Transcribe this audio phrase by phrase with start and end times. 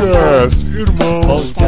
[0.00, 1.59] Podcast Irmãos.com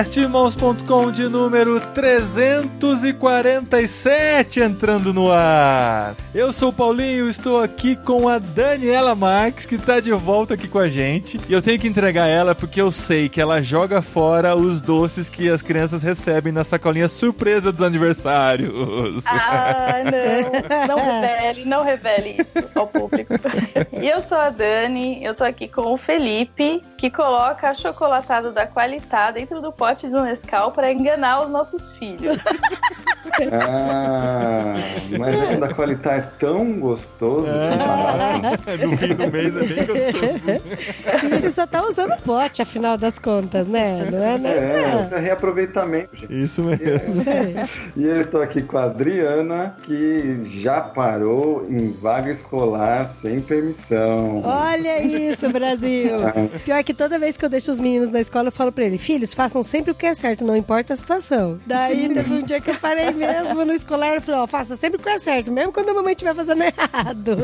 [0.00, 6.14] Podcastirmãos.com de número 347 entrando no ar.
[6.34, 10.66] Eu sou o Paulinho, estou aqui com a Daniela Marques, que está de volta aqui
[10.68, 11.38] com a gente.
[11.46, 15.28] E eu tenho que entregar ela porque eu sei que ela joga fora os doces
[15.28, 19.22] que as crianças recebem na sacolinha surpresa dos aniversários.
[19.26, 20.10] Ah, não.
[20.96, 23.34] Não revele, não revele isso ao público.
[24.00, 28.66] E eu sou a Dani, eu tô aqui com o Felipe, que coloca achocolatado da
[28.66, 32.38] qualidade dentro do pote do Nescau para enganar os nossos filhos.
[33.52, 34.74] Ah,
[35.18, 37.46] mas é da qualidade é tão gostoso.
[38.86, 40.62] no fim do mês é bem gostoso.
[41.24, 44.08] E você só tá usando o pote, afinal das contas, né?
[44.10, 44.50] Não é, né?
[44.50, 46.42] É, é reaproveitamento, gente.
[46.42, 46.80] Isso mesmo.
[47.96, 54.42] E eu estou aqui com a Adriana, que já parou em vaga escolar sem permissão.
[54.44, 56.10] Olha isso, Brasil!
[56.64, 59.02] Pior que toda vez que eu deixo os meninos na escola, eu falo pra eles,
[59.02, 61.58] filhos, façam sempre o que é certo, não importa a situação.
[61.66, 65.00] Daí teve um dia que eu parei mesmo no escolar e falei, ó, faça sempre
[65.00, 67.36] o que é certo, mesmo quando a mamãe estiver fazendo errado.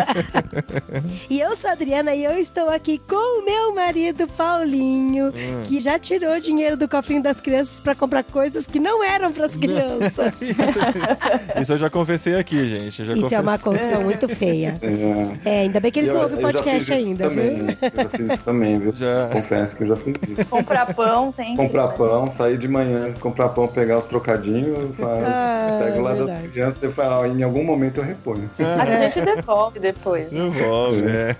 [1.28, 5.32] e eu sou a Adriana e eu estou aqui com o meu marido Paulinho,
[5.64, 9.54] que já tirou dinheiro do cofrinho das crianças pra comprar coisas que não eram pras
[9.56, 10.34] crianças.
[11.60, 13.00] Isso eu já confessei aqui, gente.
[13.00, 13.38] Eu já Isso confessei.
[13.38, 14.78] é uma corrupção muito feia.
[15.44, 15.50] É.
[15.50, 17.54] É, ainda bem que eles E não eu- ouvem eu já podcast isso ainda, também,
[17.54, 17.66] viu?
[17.80, 18.92] Eu já fiz isso também, viu?
[18.94, 19.28] Já.
[19.28, 20.44] Confesso que eu já fiz isso.
[20.46, 21.56] Comprar pão sempre.
[21.56, 21.94] Comprar né?
[21.96, 26.82] pão, sair de manhã, comprar pão, pegar os trocadinhos, fala, Ah, pego lá das crianças
[26.82, 28.50] e falo, ó, em algum momento eu reponho.
[28.58, 30.28] A gente devolve depois.
[30.30, 31.36] Devolve, é.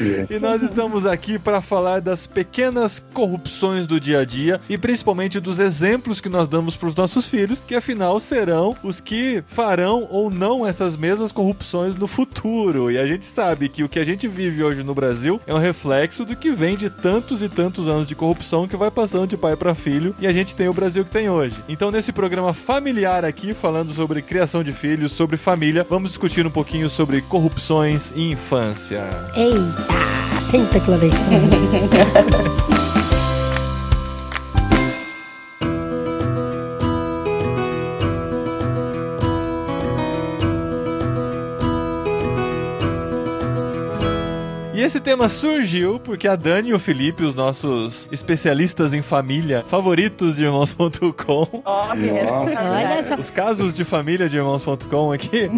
[0.00, 4.76] E- E nós estamos aqui para falar das pequenas corrupções do dia a dia e
[4.78, 9.42] principalmente dos exemplos que nós damos para os nossos filhos, que afinal serão os que
[9.46, 12.90] farão ou não essas mesmas corrupções no futuro.
[12.90, 15.58] E a gente sabe que o que a gente vive hoje no Brasil é um
[15.58, 19.36] reflexo do que vem de tantos e tantos anos de corrupção que vai passando de
[19.36, 21.56] pai para filho e a gente tem o Brasil que tem hoje.
[21.68, 26.50] Então nesse programa familiar aqui, falando sobre criação de filhos, sobre família, vamos discutir um
[26.50, 29.04] pouquinho sobre corrupções e infância.
[29.36, 29.86] Eita,
[30.50, 30.90] senta que
[44.86, 50.36] esse tema surgiu porque a Dani e o Felipe, os nossos especialistas em família, favoritos
[50.36, 52.70] de irmãos.com, Ó, que Nossa.
[52.70, 53.14] Olha só.
[53.16, 55.50] os casos de família de irmãos.com aqui,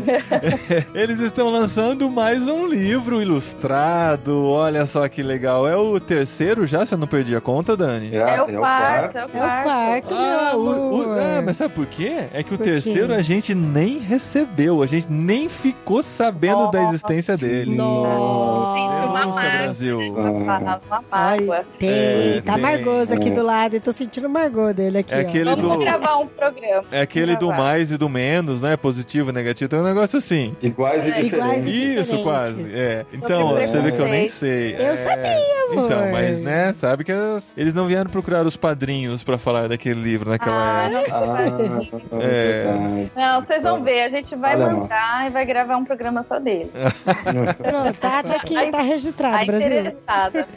[0.95, 4.47] eles estão lançando mais um livro ilustrado.
[4.47, 5.69] Olha só que legal.
[5.69, 8.15] É o terceiro já, se eu não perdi a conta, Dani?
[8.15, 9.63] É o quarto, é o É o quarto.
[9.65, 11.19] quarto, Ah, meu o- o- amor.
[11.21, 12.25] ah, mas sabe por quê?
[12.33, 12.73] É que o Por quê?
[12.73, 17.77] terceiro a gente nem recebeu, a gente nem ficou sabendo da existência dele.
[17.77, 19.05] Nossa.
[19.09, 19.41] Uma Nossa.
[19.41, 19.99] Brasil.
[20.01, 20.81] Uma
[21.11, 21.65] mágoa.
[21.79, 22.65] tem, É, tá tem.
[22.65, 23.75] amargoso aqui do lado.
[23.75, 25.21] Eu tô sentindo o amargor dele aqui, É ó.
[25.21, 25.79] aquele Vamos do.
[25.79, 26.85] gravar um programa.
[26.93, 28.77] É aquele do mais e do menos, né?
[28.77, 30.57] Positivo, negativo, tem um negócio assim.
[30.63, 31.67] Iguais e É, diferentes.
[31.67, 32.77] Isso, quase.
[32.79, 33.05] É.
[33.13, 34.75] Então, Sobre você vê que eu nem sei.
[34.79, 34.97] Eu É.
[34.97, 35.85] sabia, amor.
[35.85, 40.01] Então, mas né, sabe que as- eles não vieram procurar os padrinhos pra falar daquele
[40.01, 41.17] livro naquela Ah, época.
[41.17, 42.63] Ah, É.
[42.63, 43.11] verdade.
[43.17, 44.03] Não, vocês vão ver.
[44.03, 46.71] A gente vai Olha, mandar e vai gravar um programa só dele.
[47.59, 49.67] Pronto, tá, tá aqui, tá A registrado, Brasil.
[49.67, 50.49] interessada.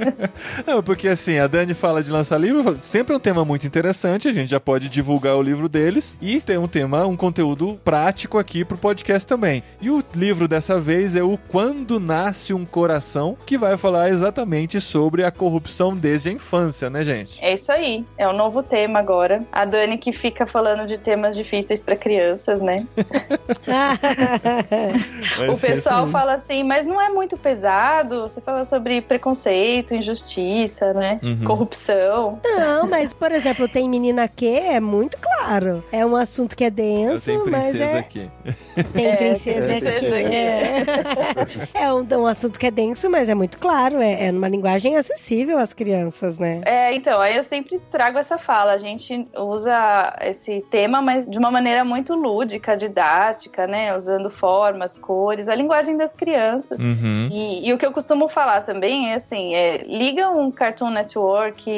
[0.66, 4.28] Não, porque assim, a Dani fala de lançar livro, sempre é um tema muito interessante,
[4.28, 8.38] a gente já pode divulgar o livro deles e tem um tema, um conteúdo prático
[8.38, 9.62] aqui pro podcast também.
[9.80, 14.80] E o livro dessa vez é o Quando Nasce um Coração, que vai falar exatamente
[14.80, 17.38] sobre a corrupção desde a infância, né, gente?
[17.42, 18.04] É isso aí.
[18.16, 19.44] É o novo tema agora.
[19.52, 22.86] A Dani que fica falando de temas difíceis pra crianças, né?
[25.50, 27.89] O pessoal fala assim, mas não é muito pesado?
[28.20, 31.18] Você fala sobre preconceito, injustiça, né?
[31.22, 31.44] Uhum.
[31.44, 32.38] Corrupção.
[32.44, 35.84] Não, mas, por exemplo, tem menina que é muito claro.
[35.92, 37.98] É um assunto que é denso, mas é.
[37.98, 38.30] aqui.
[38.92, 40.06] Tem É, princesa princesa aqui.
[41.74, 44.00] É, é um, um assunto que é denso, mas é muito claro.
[44.00, 46.60] É, é numa linguagem acessível às crianças, né?
[46.64, 48.72] É, então, aí eu sempre trago essa fala.
[48.72, 53.96] A gente usa esse tema, mas de uma maneira muito lúdica, didática, né?
[53.96, 56.78] Usando formas, cores, a linguagem das crianças.
[56.78, 57.28] Uhum.
[57.30, 61.68] E, e o que eu costumo falar também é assim: é, liga um Cartoon Network,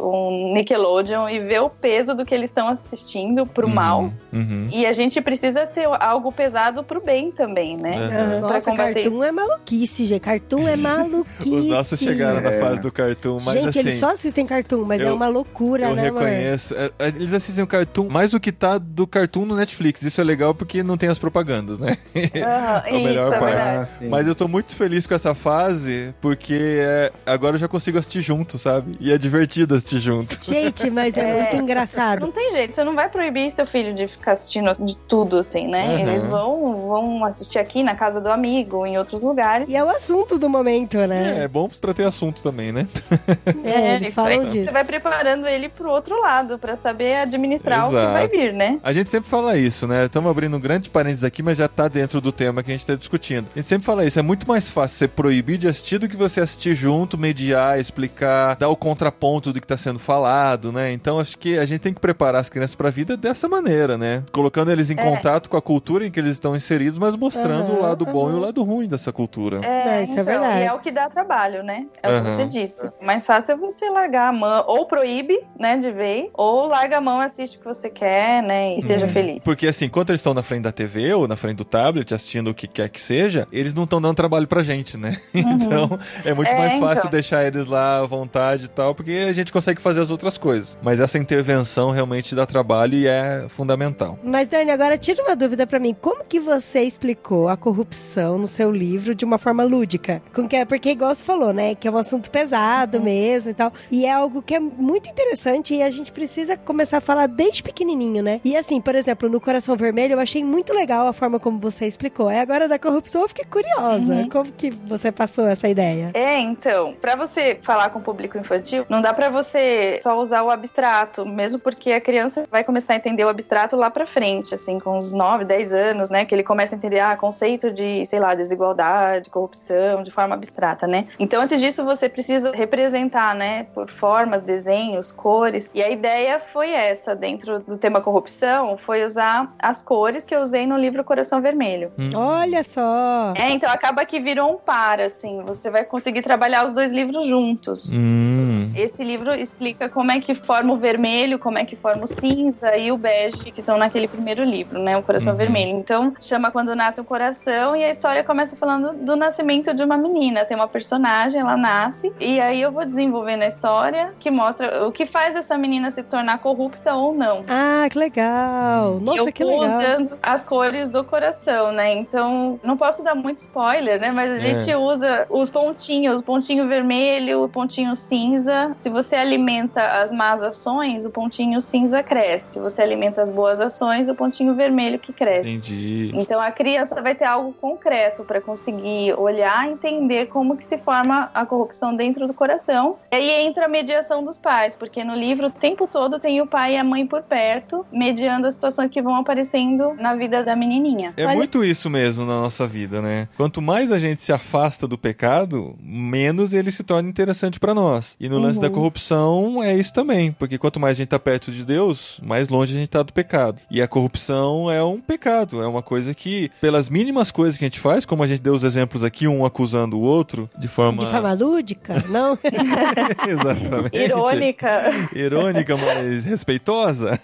[0.00, 4.12] um Nickelodeon e vê o peso do que eles estão assistindo pro Uhum, mal.
[4.32, 4.68] uhum.
[4.72, 8.08] E a gente precisa ter algo pesado pro bem também, né?
[8.08, 10.20] Pra Nossa, combater cartoon é maluquice, gente.
[10.20, 11.54] Cartoon é maluquice.
[11.54, 12.60] Os nossos chegaram na É.
[12.60, 13.78] fase do cartoon, mas gente, assim...
[13.80, 16.22] eles só assistem cartoon, mas é eu- uma loucura, Eu né, amor?
[16.22, 16.74] reconheço.
[16.74, 20.02] É, é, Eles assistem o cartoon mais do que tá do cartoon no Netflix.
[20.02, 21.98] Isso é legal porque não tem as propagandas, né?
[22.14, 23.54] Aham, É a melhor isso, é parte.
[23.56, 23.90] verdade.
[24.02, 24.06] Ah.
[24.08, 28.20] Mas eu tô muito feliz com essa fase porque é, agora eu já consigo assistir
[28.20, 28.92] junto, sabe?
[29.00, 30.38] E é divertido assistir junto.
[30.44, 31.40] Gente, mas é, É.
[31.40, 32.20] muito engraçado.
[32.20, 35.66] Não tem jeito, você não vai proibir seu filho de ficar assistindo de tudo, assim,
[35.66, 35.86] né?
[35.88, 35.98] Uhum.
[36.08, 39.68] Eles vão, vão assistir aqui na casa do amigo, em outros lugares.
[39.68, 41.44] E é o assunto do momento, É, né?
[41.44, 42.86] é bom pra ter assunto também, né?
[43.64, 44.66] É, ele eles falam disso.
[44.66, 48.06] Você vai preparando ele pro outro lado, pra saber administrar o Exato.
[48.06, 48.78] que vai vir, né?
[48.82, 50.06] A gente sempre fala isso, né?
[50.06, 52.86] Estamos abrindo um grande parênteses aqui, mas já tá dentro do tema que a gente
[52.86, 53.46] tá discutindo.
[53.54, 56.16] A gente sempre fala isso, é muito mais fácil você proibir de assistir do que
[56.16, 60.90] você assistir junto, mediar, explicar, dar o contraponto do que tá sendo falado, né?
[60.94, 64.22] Então acho que a gente tem que preparar as crianças pra vida dessa maneira, né?
[64.32, 65.02] Colocando eles em É.
[65.02, 68.30] contato com a cultura em que eles estão inseridos, mas mostrando o Aham, lado bom
[68.30, 69.60] e o lado ruim dessa cultura.
[69.62, 70.58] É, Não, isso é verdade.
[70.60, 71.84] E é o que dá trabalho, né?
[72.02, 72.86] É o que você disse.
[72.98, 76.96] O mais fácil é você largar a mão, ou proíbe, né, de vez, ou larga
[76.96, 79.12] a mão, assiste o que você quer, né, e seja Uhum.
[79.12, 79.38] feliz.
[79.44, 82.48] Porque assim, enquanto eles estão na frente da TV ou na frente do tablet, assistindo
[82.48, 85.09] o que quer que seja, eles não estão dando trabalho pra gente, né?
[85.34, 87.10] Então, é muito É, mais fácil então.
[87.10, 90.78] deixar eles lá à vontade e tal, porque a gente consegue fazer as outras coisas.
[90.82, 94.18] Mas essa intervenção realmente dá trabalho e é fundamental.
[94.24, 95.94] Mas, Dani, agora tira uma dúvida pra mim.
[95.98, 100.22] Como que você explicou a corrupção no seu livro de uma forma lúdica?
[100.34, 101.74] Com que é, porque, igual você falou, né?
[101.74, 103.04] Que é um assunto pesado Uhum.
[103.04, 103.72] mesmo e tal.
[103.90, 107.62] E é algo que é muito interessante e a gente precisa começar a falar desde
[107.62, 108.40] pequenininho, né?
[108.44, 111.86] E assim, por exemplo, no Coração Vermelho, eu achei muito legal a forma como você
[111.86, 112.28] explicou.
[112.28, 114.14] Aí agora da corrupção eu fiquei curiosa.
[114.14, 114.28] Uhum.
[114.28, 116.10] Como que você passou essa ideia?
[116.14, 120.42] É, então, pra você falar com o público infantil, não dá pra você só usar
[120.42, 124.54] o abstrato, mesmo porque a criança vai começar a entender o abstrato lá pra frente,
[124.54, 128.04] assim, com uns 9, 10 anos, né, que ele começa a entender, ah, conceito de,
[128.06, 131.06] sei lá, desigualdade, corrupção, de forma abstrata, né?
[131.18, 136.70] Então, antes disso, você precisa representar, né, por formas, desenhos, cores, e a ideia foi
[136.70, 141.40] essa, dentro do tema corrupção, foi usar as cores que eu usei no livro Coração
[141.40, 141.92] Vermelho.
[141.98, 142.10] Hum.
[142.14, 143.34] Olha só!
[143.36, 145.42] É, então acaba que virou um par, assim.
[145.42, 147.92] Você vai conseguir trabalhar os dois livros juntos.
[147.92, 148.72] Hum.
[148.74, 152.76] Esse livro explica como é que forma o vermelho, como é que forma o cinza
[152.76, 154.96] e o bege, que estão naquele primeiro livro, né?
[154.96, 155.38] O Coração Uhum.
[155.38, 155.70] Vermelho.
[155.70, 159.96] Então, chama Quando Nasce o Coração e a história começa falando do nascimento de uma
[159.98, 160.44] menina.
[160.44, 164.92] Tem uma personagem, ela nasce, e aí eu vou desenvolvendo a história que mostra o
[164.92, 167.42] que faz essa menina se tornar corrupta ou não.
[167.48, 168.98] Ah, que legal!
[169.00, 169.62] Nossa, eu que legal!
[169.62, 171.92] usando as cores do coração, né?
[171.92, 174.10] Então, não posso dar muito spoiler, né?
[174.10, 174.50] Mas a É.
[174.80, 178.74] usa os pontinhos, o pontinho vermelho, o pontinho cinza.
[178.78, 182.52] Se você alimenta as más ações, o pontinho cinza cresce.
[182.54, 185.50] Se você alimenta as boas ações, o pontinho vermelho que cresce.
[185.50, 186.10] Entendi.
[186.14, 190.78] Então a criança vai ter algo concreto para conseguir olhar e entender como que se
[190.78, 192.96] forma a corrupção dentro do coração.
[193.12, 196.46] E aí entra a mediação dos pais, porque no livro o tempo todo tem o
[196.46, 200.54] pai e a mãe por perto, mediando as situações que vão aparecendo na vida da
[200.56, 201.12] menininha.
[201.16, 203.28] É Olha- muito isso mesmo na nossa vida, né?
[203.36, 208.16] Quanto mais a gente se afasta do pecado, menos ele se torna interessante pra nós.
[208.20, 208.62] E no lance Uhum.
[208.62, 212.48] da corrupção é isso também, porque quanto mais a gente tá perto de Deus, mais
[212.48, 213.60] longe a gente tá do pecado.
[213.70, 217.68] E a corrupção é um pecado, é uma coisa que, pelas mínimas coisas que a
[217.68, 221.04] gente faz, como a gente deu os exemplos aqui, um acusando o outro, de forma.
[221.04, 222.02] De forma lúdica?
[222.08, 222.38] Não?
[223.28, 223.96] Exatamente.
[223.96, 224.82] Irônica.
[225.14, 227.18] Irônica, mas respeitosa.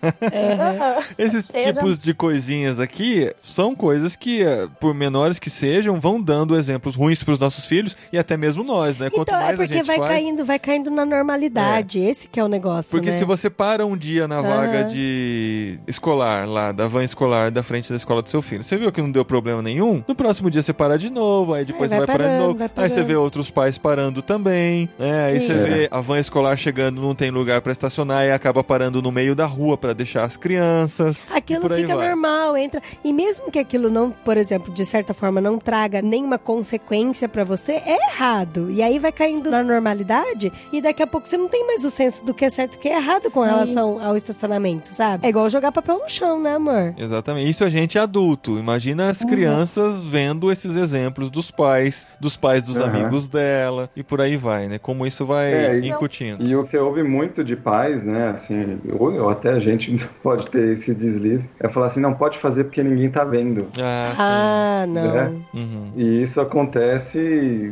[1.19, 1.73] Esses Seja.
[1.73, 6.95] tipos de coisinhas aqui são coisas que, eh, por menores que sejam, vão dando exemplos
[6.95, 9.11] ruins pros nossos filhos e até mesmo nós, né?
[9.11, 10.11] Quanto então, é mais a porque gente vai faz.
[10.11, 11.99] caindo, vai caindo na normalidade.
[12.01, 13.17] Esse que é o negócio, Porque né?
[13.17, 17.91] se você para um dia na vaga de escolar, lá, da van escolar da frente
[17.91, 20.03] da escola do seu filho, você viu que não deu problema nenhum?
[20.07, 22.59] No próximo dia você para de novo, aí depois Aí você vai vai parando de
[22.61, 22.71] novo.
[22.77, 25.27] Aí você vê outros pais parando também, né?
[25.27, 25.63] Aí você Isso.
[25.65, 29.35] vê a van escolar chegando, não tem lugar pra estacionar e acaba parando no meio
[29.35, 31.25] da rua pra deixar as crianças.
[31.31, 32.09] Aquilo fica vai.
[32.09, 32.81] normal, entra.
[33.05, 37.45] E mesmo que aquilo não, por exemplo, de certa forma, não traga nenhuma consequência pra
[37.45, 38.71] você, é errado.
[38.71, 41.91] E aí vai caindo na normalidade e daqui a pouco você não tem mais o
[41.91, 45.27] senso do que é certo e o que é errado com relação ao estacionamento, sabe?
[45.27, 46.95] É igual jogar papel no chão, né, amor?
[46.97, 47.49] Exatamente.
[47.51, 48.59] Isso a gente é adulto.
[48.59, 49.29] Imagina as Uhum.
[49.29, 52.87] crianças vendo esses exemplos dos pais, dos pais dos Aham.
[52.87, 54.79] amigos dela e por aí vai, né?
[54.79, 56.43] Como isso vai É, e- incutindo.
[56.47, 59.97] E o que você ouve muito de pais, né, assim, ou, ou até a gente
[60.23, 63.69] pode ter esse deslize, é falar assim, não pode fazer porque ninguém tá vendo.
[63.79, 64.23] Ah, sim.
[64.23, 65.03] Ah, não.
[65.13, 65.33] Né?
[65.55, 65.93] Uhum.
[65.97, 67.16] E isso acontece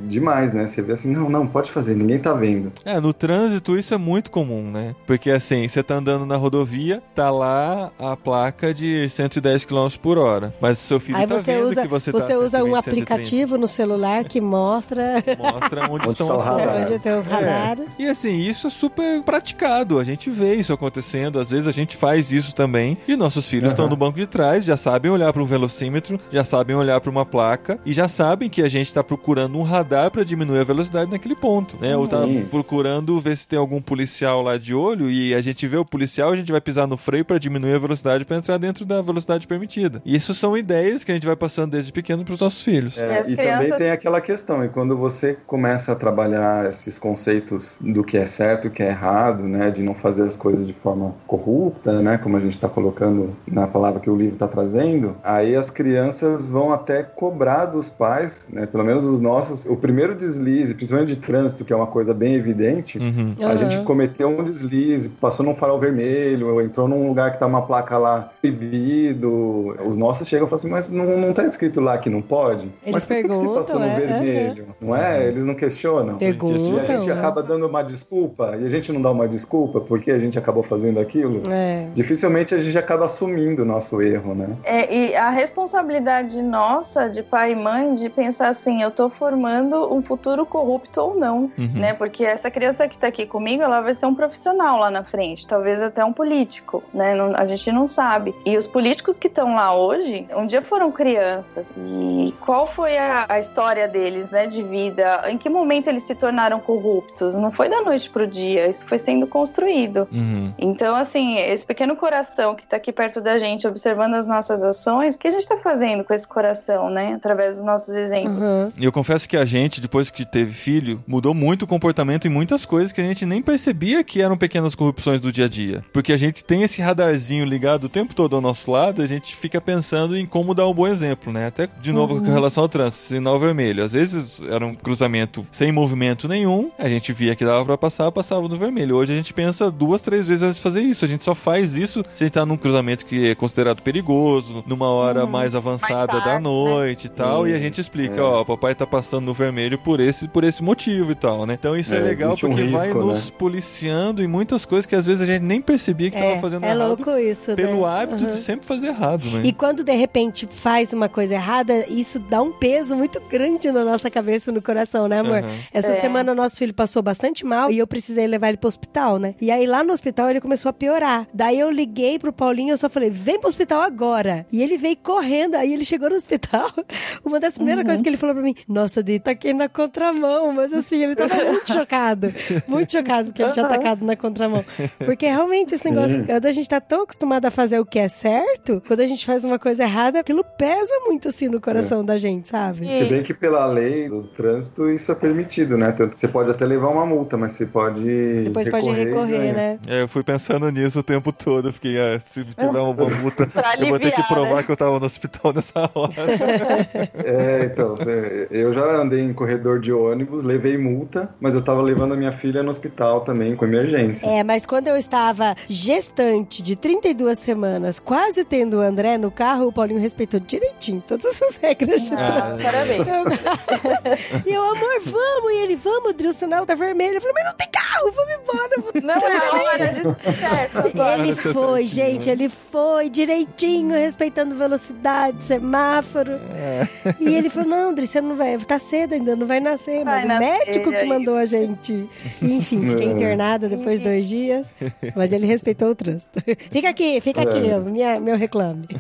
[0.09, 0.67] demais, né?
[0.67, 2.73] Você vê assim, não, não, pode fazer, ninguém tá vendo.
[2.85, 4.95] É, no trânsito isso é muito comum, né?
[5.07, 10.19] Porque assim, você tá andando na rodovia, tá lá a placa de 110 km por
[10.19, 10.53] hora.
[10.61, 12.85] Mas seu filho Aí tá você vendo usa, que você, você tá usa um 120,
[12.85, 12.91] 130.
[13.15, 16.69] aplicativo no celular que mostra Mostra onde Onde estão tá o as radar.
[16.69, 16.91] rodas.
[16.91, 17.87] onde tem os radares.
[17.99, 19.99] E assim, isso é super praticado.
[19.99, 21.39] A gente vê isso acontecendo.
[21.39, 22.97] Às vezes a gente faz isso também.
[23.09, 23.91] E nossos filhos estão Aham.
[23.91, 27.25] no banco de trás, já sabem olhar para um velocímetro, já sabem olhar para uma
[27.25, 29.24] placa e já sabem que a gente está procurando
[29.55, 31.97] um radar para diminuir a velocidade naquele ponto, né?
[31.97, 32.19] Ou tá
[32.51, 36.31] procurando ver se tem algum policial lá de olho e a gente vê o policial,
[36.33, 39.47] a gente vai pisar no freio para diminuir a velocidade para entrar dentro da velocidade
[39.47, 40.01] permitida.
[40.05, 42.97] E isso são ideias que a gente vai passando desde pequeno para os nossos filhos.
[42.97, 46.99] E É, e crianças- também tem aquela questão, e quando você começa a trabalhar esses
[46.99, 50.37] conceitos do que é certo e o que é errado, né, de não fazer as
[50.37, 54.35] coisas de forma corrupta, né, como a gente está colocando na palavra que o livro
[54.35, 59.67] está trazendo, aí as crianças vão até cobrar dos pais, né, pelo menos os nossos,
[59.67, 63.35] o primeiro deslize, principalmente de trânsito, que é uma coisa bem evidente, Uhum.
[63.41, 63.57] a Aham.
[63.59, 67.63] gente cometeu um deslize, passou num farol vermelho, ou entrou num lugar que tá uma
[67.63, 69.77] placa lá proibido.
[69.87, 72.65] Os nossos chegam e falam assim, mas não, não tá escrito lá que não pode?
[72.83, 74.67] Eles mas por que que você perguntam, passou no é, vermelho?
[74.81, 75.27] Não é?
[75.27, 76.17] Eles não questionam.
[76.19, 76.77] Perguntam.
[76.77, 80.11] E a gente acaba dando uma desculpa, e a gente não dá uma desculpa porque
[80.11, 81.43] a gente acabou fazendo aquilo.
[81.51, 81.89] É.
[81.95, 84.49] Dificilmente a gente acaba assumindo o nosso erro, né?
[84.65, 89.93] É, e a responsabilidade nossa, de pai e mãe, de pensar assim, eu tô formando
[89.95, 91.71] um futuro corrupto ou não, Uhum.
[91.75, 91.93] né?
[91.95, 95.47] Porque essa criança que tá aqui comigo, ela vai ser um profissional lá na frente,
[95.47, 97.15] talvez até um político, né?
[97.15, 98.35] Não- a gente não sabe.
[98.45, 101.73] E os políticos que estão lá hoje, um dia foram crianças.
[101.77, 105.23] E qual foi a, a história deles, né, de vida?
[105.29, 107.35] Em que momento eles se tornaram corruptos?
[107.35, 110.09] Não foi da noite pro dia, isso foi sendo construído.
[110.13, 110.53] Uhum.
[110.59, 115.15] Então, assim, esse pequeno coração que tá aqui perto da gente, observando as nossas ações,
[115.15, 117.15] o que a gente tá fazendo com esse coração, né?
[117.15, 118.47] Através dos nossos exemplos.
[118.47, 118.73] Uhum.
[118.77, 122.31] E eu confesso que a gente, depois que teve filho, mudou muito o comportamento em
[122.31, 125.85] muitas coisas que a gente nem percebia que eram pequenas corrupções do dia a dia.
[125.93, 129.35] Porque a gente tem esse radarzinho ligado o tempo todo ao nosso lado, a gente
[129.35, 131.49] fica pensando em como dar um bom exemplo, né?
[131.49, 133.83] Até de novo com relação ao trânsito, sinal vermelho.
[133.83, 138.13] Às vezes era um cruzamento sem movimento nenhum, a gente via que dava pra passar,
[138.13, 138.95] passava no vermelho.
[138.97, 141.05] Hoje a gente pensa duas, três vezes antes de fazer isso.
[141.05, 144.63] A gente só faz isso se a gente tá num cruzamento que é considerado perigoso,
[144.69, 146.39] numa hora mais avançada Mais da tarde, né?
[146.39, 150.01] noite e tal, e a gente explica, ó, o papai tá passando no vermelho por
[150.01, 151.55] esse, por esse motivo e tal, né?
[151.59, 152.95] Então isso é, É, legal existe um porque risco, vai né?
[152.95, 156.41] nos policiando em muitas coisas que às vezes a gente nem percebia que tava É,
[156.41, 156.89] fazendo é errado.
[156.89, 157.89] louco isso, Pelo né?
[157.89, 158.31] hábito Uhum.
[158.31, 159.43] de sempre fazer errado, né?
[159.45, 163.85] E quando de repente faz uma coisa errada, isso dá um peso muito grande na
[163.85, 165.43] nossa cabeça e no coração, né, amor?
[165.43, 165.57] Uhum.
[165.73, 166.01] Essa É.
[166.01, 169.35] semana nosso filho passou bastante mal e eu precisei levar ele pro hospital, né?
[169.41, 171.27] E aí lá no hospital ele começou a piorar.
[171.33, 174.47] Daí eu liguei pro Paulinho e eu só falei: vem pro hospital agora.
[174.53, 175.55] E ele veio correndo.
[175.55, 176.71] Aí ele chegou no hospital.
[177.25, 177.87] Uma das primeiras Uhum.
[177.87, 180.53] coisas que ele falou pra mim: Nossa, Di, tá aqui na contramão.
[180.53, 182.33] Mas assim, ele tava muito chocado.
[182.67, 184.65] Muito chocado porque ele tinha atacado na contramão.
[185.05, 188.09] Porque realmente esse negócio, quando a gente tá tão acostumado a fazer o que é
[188.09, 192.17] certo, quando a gente faz uma coisa errada, aquilo pesa muito assim no coração da
[192.17, 192.91] gente, sabe?
[192.91, 195.93] Se bem que pela lei do trânsito isso é permitido, né?
[195.93, 198.03] Tanto que você pode até levar uma multa, mas você pode
[198.45, 199.79] Depois pode recorrer e recorrer, né?
[199.87, 201.69] É, eu fui pensando nisso o tempo todo.
[201.69, 204.63] Eu fiquei, ah, se tiver uma multa, Pra eu vou ter que aliviar, provar né?
[204.65, 206.13] que eu tava no hospital nessa hora.
[207.25, 211.83] É, então, você- eu já andei em corredor de ônibus, levei multa, mas eu tava
[211.83, 214.27] levando a minha filha no hospital também, com emergência.
[214.27, 219.67] É, mas quando eu estava gestante de 32 semanas, quase tendo o André no carro,
[219.69, 223.07] o Paulinho respeitou direitinho todas as regras de Ah, parabéns.
[223.07, 225.53] Eu- E eu, amor, vamos.
[225.53, 227.17] E ele, vamos, Dri, o sinal tá vermelho.
[227.17, 229.03] Eu falei, mas não tem carro, vamos embora.
[229.03, 230.03] Não é a hora de
[230.39, 231.23] certo agora.
[231.23, 236.33] Ele foi, certinho, gente, ele foi direitinho, respeitando velocidade, semáforo.
[236.55, 236.87] É.
[237.21, 240.05] E ele falou: Não, Dri, você não vai, tá cedo ainda, não vai nascer.
[240.05, 241.09] Vai Mas o nascer, médico que aí.
[241.09, 242.09] mandou a gente.
[242.43, 243.13] Enfim, fiquei É.
[243.13, 244.73] internada depois de dois dias,
[245.17, 246.41] mas ele respeitou o trânsito.
[246.71, 247.79] Fica aqui, fica aqui, É.
[247.79, 248.87] minha, meu reclame.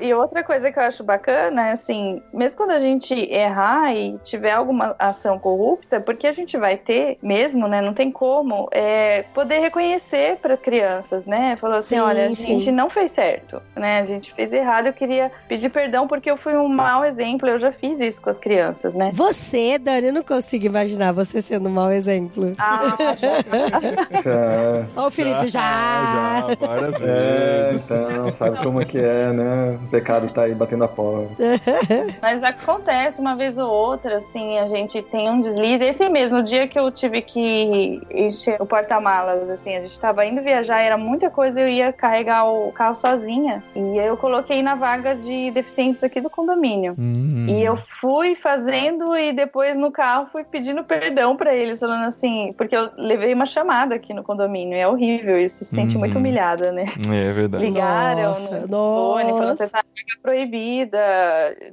[0.00, 4.18] E outra coisa que eu acho bacana é assim, mesmo quando a gente errar e
[4.18, 7.80] tiver alguma ação corrupta, porque a gente vai ter mesmo, né?
[7.80, 11.56] Não tem como é, poder reconhecer para as crianças, né?
[11.56, 12.58] Falou assim, Sim, olha, a sim.
[12.58, 14.00] gente não fez certo, né?
[14.00, 14.86] A gente fez errado.
[14.86, 17.23] Eu queria pedir perdão porque eu fui um mau exemplo.
[17.24, 19.10] Eu já fiz isso com as crianças, né?
[19.12, 22.52] Você, Dani, eu não consigo imaginar você sendo um mau exemplo.
[22.58, 22.96] Ah,
[24.96, 25.60] Ó, o Felipe, já.
[25.60, 27.90] já, várias é, vezes.
[27.90, 29.78] então, sabe como é que é, né?
[29.84, 31.34] O pecado tá aí batendo a porta.
[32.20, 35.84] Mas acontece uma vez ou outra, assim, a gente tem um deslize.
[35.84, 40.42] Esse mesmo dia que eu tive que encher o porta-malas, assim, a gente tava indo
[40.42, 43.62] viajar, era muita coisa, eu ia carregar o carro sozinha.
[43.74, 46.94] E eu coloquei na vaga de deficientes aqui do condomínio.
[46.98, 47.13] Hum.
[47.48, 52.54] E eu fui fazendo e depois no carro fui pedindo perdão pra eles, falando assim,
[52.56, 56.00] porque eu levei uma chamada aqui no condomínio, é horrível, e se sente Uhum.
[56.00, 56.84] muito humilhada, né?
[57.08, 57.64] É verdade.
[57.64, 58.94] Ligaram Nossa, no nossa.
[58.94, 59.84] fone, falando você tá
[60.22, 60.98] proibida,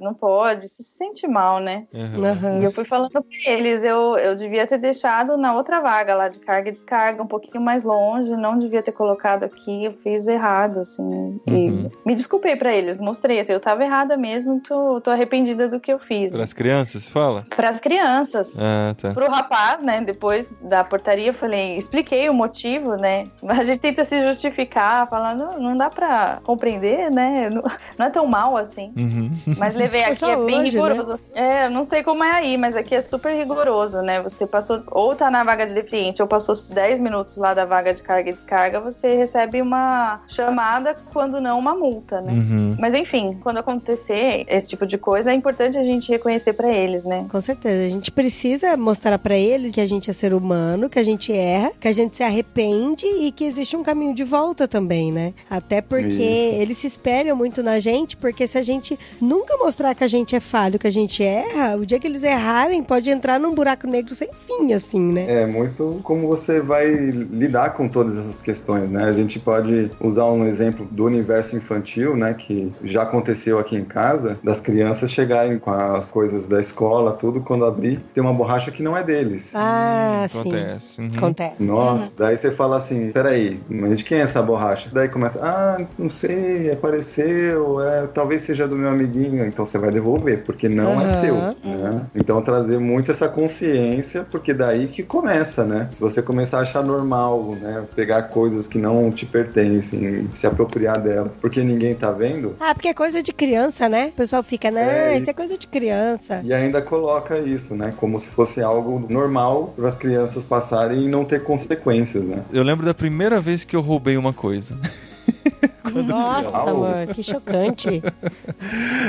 [0.00, 1.84] não pode, se sente mal, né?
[1.92, 2.60] Uhum.
[2.60, 6.28] E eu fui falando pra eles, eu, eu devia ter deixado na outra vaga lá
[6.28, 10.26] de carga e descarga, um pouquinho mais longe, não devia ter colocado aqui, eu fiz
[10.28, 11.02] errado, assim.
[11.02, 11.40] Uhum.
[11.46, 15.80] E me desculpei pra eles, mostrei, assim, eu tava errada mesmo, tô, tô arrependida do
[15.80, 16.30] que eu fiz.
[16.30, 17.46] Para as crianças, se fala?
[17.56, 18.52] Para as crianças.
[18.58, 19.12] Ah, tá.
[19.12, 23.26] Pro rapaz, né, depois da portaria, eu falei, expliquei o motivo, né?
[23.48, 27.48] A gente tenta se justificar, falando, não dá pra compreender, né?
[27.50, 27.62] Não,
[27.98, 28.92] não é tão mal assim.
[28.96, 29.30] Uhum.
[29.56, 31.20] Mas levei É aqui, só é bem hoje, rigoroso.
[31.32, 34.20] É, eu não sei como é aí, mas aqui é super rigoroso, né?
[34.22, 37.94] Você passou, ou tá na vaga de deficiente, ou passou 10 minutos lá da vaga
[37.94, 42.32] de carga e descarga, você recebe uma chamada, quando não uma multa, né?
[42.32, 42.76] Uhum.
[42.78, 47.04] Mas enfim, quando acontecer esse tipo de coisa, é importante a gente reconhecer pra eles,
[47.04, 47.26] né?
[47.30, 47.84] Com certeza.
[47.84, 51.32] A gente precisa mostrar pra eles que a gente é ser humano, que a gente
[51.32, 55.32] erra, que a gente se arrepende e que existe um caminho de volta também, né?
[55.48, 56.60] Até porque Isso.
[56.60, 60.34] eles se espelham muito na gente, porque se a gente nunca mostrar que a gente
[60.34, 63.86] é falho, que a gente erra, o dia que eles errarem, pode entrar num buraco
[63.86, 65.42] negro sem fim, assim, né?
[65.42, 69.04] É muito como você vai lidar com todas essas questões, né?
[69.04, 72.34] A gente pode usar um exemplo do universo infantil, né?
[72.34, 77.40] Que já aconteceu aqui em casa, das crianças chegarem com as coisas da escola, tudo,
[77.40, 79.50] quando abrir, tem uma borracha que não é deles.
[79.54, 80.40] Ah, sim.
[80.40, 81.00] Acontece.
[81.00, 81.08] Uhum.
[81.16, 81.62] Acontece.
[81.62, 84.88] Nossa, daí você fala assim, peraí, mas de quem é essa borracha?
[84.92, 89.90] Daí começa, ah, não sei, apareceu, é, talvez seja do meu amiguinho, então você vai
[89.90, 91.20] devolver, porque não é Aham.
[91.20, 92.06] seu, né?
[92.14, 95.88] Então trazer muito essa consciência, porque daí que começa, né?
[95.94, 101.00] Se você começar a achar normal, né, pegar coisas que não te pertencem, se apropriar
[101.00, 104.06] delas, porque ninguém tá vendo, Ah, porque é coisa de criança, né?
[104.08, 106.40] O pessoal fica, não, É, isso é coisa de criança.
[106.44, 111.08] e ainda coloca isso, né, como se fosse algo normal para as crianças passarem e
[111.08, 112.42] não ter consequências, né?
[112.52, 114.78] Eu lembro da primeira vez que eu roubei uma coisa.
[116.06, 118.02] Nossa, amor, que chocante.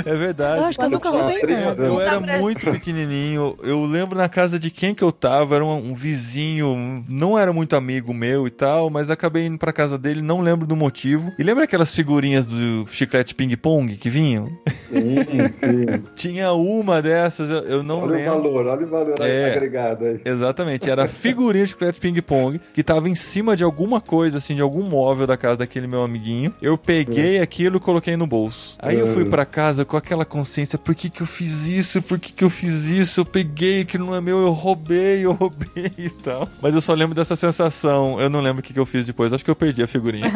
[0.06, 0.60] É verdade.
[0.60, 1.84] Eu acho que eu nunca roubei nada.
[1.84, 2.28] Eu anos.
[2.28, 3.56] era muito pequenininho.
[3.62, 5.56] Eu lembro na casa de quem que eu tava.
[5.56, 9.72] Era um, um vizinho, não era muito amigo meu e tal, mas acabei indo pra
[9.72, 11.32] casa dele, não lembro do motivo.
[11.38, 14.48] E lembra aquelas figurinhas do chiclete ping-pong que vinham?
[14.90, 15.16] Sim,
[15.60, 16.04] sim.
[16.16, 18.32] Tinha uma dessas, eu, eu não olha o lembro.
[18.44, 19.52] valor, olha o valor É.
[19.52, 20.22] agregado aí.
[20.26, 24.56] Exatamente, era a figurinha de chiclete ping-pong que tava em cima de alguma coisa, assim,
[24.56, 26.54] de algum móvel da casa daquele meu amiguinho.
[26.62, 28.76] Eu peguei aquilo e coloquei no bolso.
[28.80, 29.30] Aí eu fui Uhum.
[29.30, 32.02] pra casa com aquela consciência: por que que eu fiz isso?
[32.02, 33.22] Por que que eu fiz isso?
[33.22, 36.48] Eu peguei, aquilo não é meu, eu roubei, eu roubei e tal.
[36.62, 38.20] Mas eu só lembro dessa sensação.
[38.20, 40.32] Eu não lembro o que que eu fiz depois, acho que eu perdi a figurinha.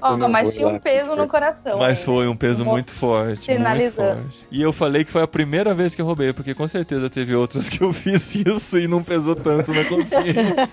[0.00, 1.78] Ó, não mas tinha um peso no coração.
[1.78, 3.48] Mas foi um peso muito forte.
[3.48, 4.20] Muito finalizando.
[4.22, 4.46] forte.
[4.50, 7.34] E eu falei que foi a primeira vez que eu roubei, porque com certeza teve
[7.34, 10.68] outras que eu fiz isso e não pesou tanto na consciência.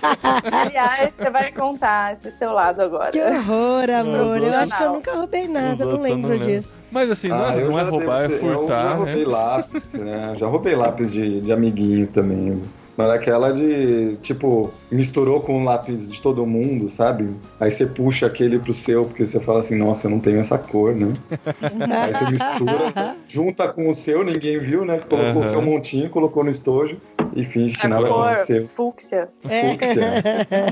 [0.52, 3.12] Aliás, você vai contar seu lado agora.
[3.12, 4.38] Que horror, amor.
[4.44, 6.46] Eu acho que eu nunca roubei nada, não lembro não lembro.
[6.48, 6.80] disso.
[6.92, 8.94] Mas assim, não Ah, é, eu não é roubar, é devo ter- Eu já furtar,
[8.96, 9.32] roubei né?
[9.32, 10.34] lápis, né?
[10.38, 12.62] Já roubei lápis de, de amiguinho também.
[12.98, 17.30] Mas aquela de, tipo, misturou com o lápis de todo mundo, sabe?
[17.60, 20.58] Aí você puxa aquele pro seu, porque você fala assim, nossa, eu não tenho essa
[20.58, 21.14] cor, né?
[21.62, 25.00] Aí você mistura, junta com o seu, ninguém viu, né?
[25.10, 25.48] Colocou Aham.
[25.48, 26.98] o seu montinho, colocou no estojo
[27.36, 28.70] e finge que A nada cor aconteceu.
[28.76, 29.30] fúcsia.
[29.42, 30.24] Fúcsia.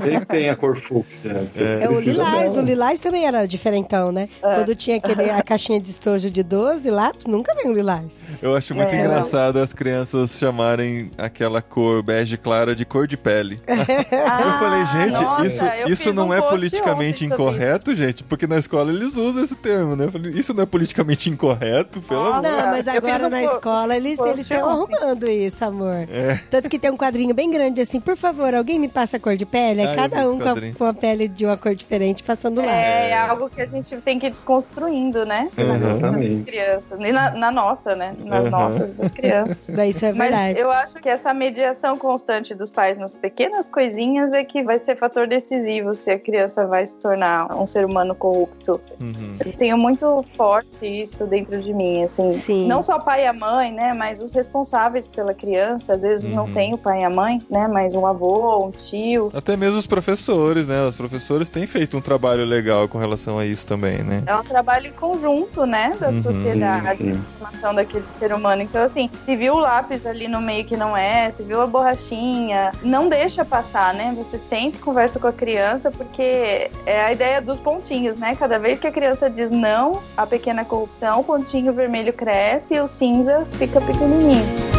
[0.02, 1.48] Quem tem a cor fúcsia?
[1.56, 1.84] É.
[1.84, 2.62] É o lilás, dela.
[2.64, 4.28] o lilás também era diferentão, né?
[4.42, 4.54] É.
[4.54, 8.06] Quando tinha aquele, a caixinha de estojo de 12 lápis, nunca veio um lilás.
[8.42, 9.00] Eu acho muito É.
[9.00, 13.60] engraçado as crianças chamarem aquela cor bege clara de cor de pele.
[13.66, 18.22] eu falei, gente, Ah, nossa, isso, isso não um é politicamente incorreto, gente?
[18.24, 20.06] Porque na escola eles usam esse termo, né?
[20.06, 22.38] Eu falei, isso não é politicamente incorreto, pelo Nossa.
[22.48, 22.50] amor.
[22.62, 26.06] Não, mas agora um na escola eles eles estão arrumando isso, amor.
[26.10, 26.40] É.
[26.50, 29.36] Tanto que tem um quadrinho bem grande assim, por favor, alguém me passa a cor
[29.36, 29.82] de pele?
[29.82, 32.72] Aí Ah, cada um com a, com a pele de uma cor diferente passando lá.
[32.72, 35.48] É, algo que a gente tem que ir desconstruindo, né?
[35.56, 36.44] Uhum.
[36.44, 36.98] Crianças.
[37.00, 38.14] E na, na nossa, né?
[38.24, 38.50] Nas Uhum.
[38.50, 39.68] nossas das crianças.
[39.74, 40.58] Daí isso é Mas verdade.
[40.58, 44.96] eu acho que essa mediação constante dos pais nas pequenas coisinhas é que vai ser
[44.96, 48.80] fator decisivo se a criança vai se tornar um ser humano corrupto.
[49.00, 49.36] Uhum.
[49.44, 52.32] Eu tenho muito forte isso dentro de mim, assim.
[52.32, 52.66] Sim.
[52.66, 53.92] Não só o pai e a mãe, né?
[53.94, 55.94] Mas os responsáveis pela criança.
[55.94, 56.52] Às vezes não Uhum.
[56.52, 57.68] tem o pai e a mãe, né?
[57.68, 59.30] Mas um avô, um tio.
[59.34, 60.86] Até mesmo os professores, né?
[60.86, 64.22] Os professores têm feito um trabalho legal com relação a isso também, né?
[64.26, 65.92] É um trabalho em conjunto, né?
[66.00, 66.22] Da Uhum.
[66.22, 66.98] sociedade.
[66.98, 67.24] Sim, sim.
[67.38, 68.62] formação daquele ser humano.
[68.62, 71.66] Então, assim, se viu o lápis ali no meio que não é, se viu a
[71.66, 74.14] borrachinha, não deixa passar, né?
[74.16, 78.34] Você sente, conversa com a criança, porque é a ideia dos pontinhos, né?
[78.34, 82.80] Cada vez que a criança diz não à pequena corrupção, o pontinho vermelho cresce e
[82.80, 84.69] o cinza fica pequenininho.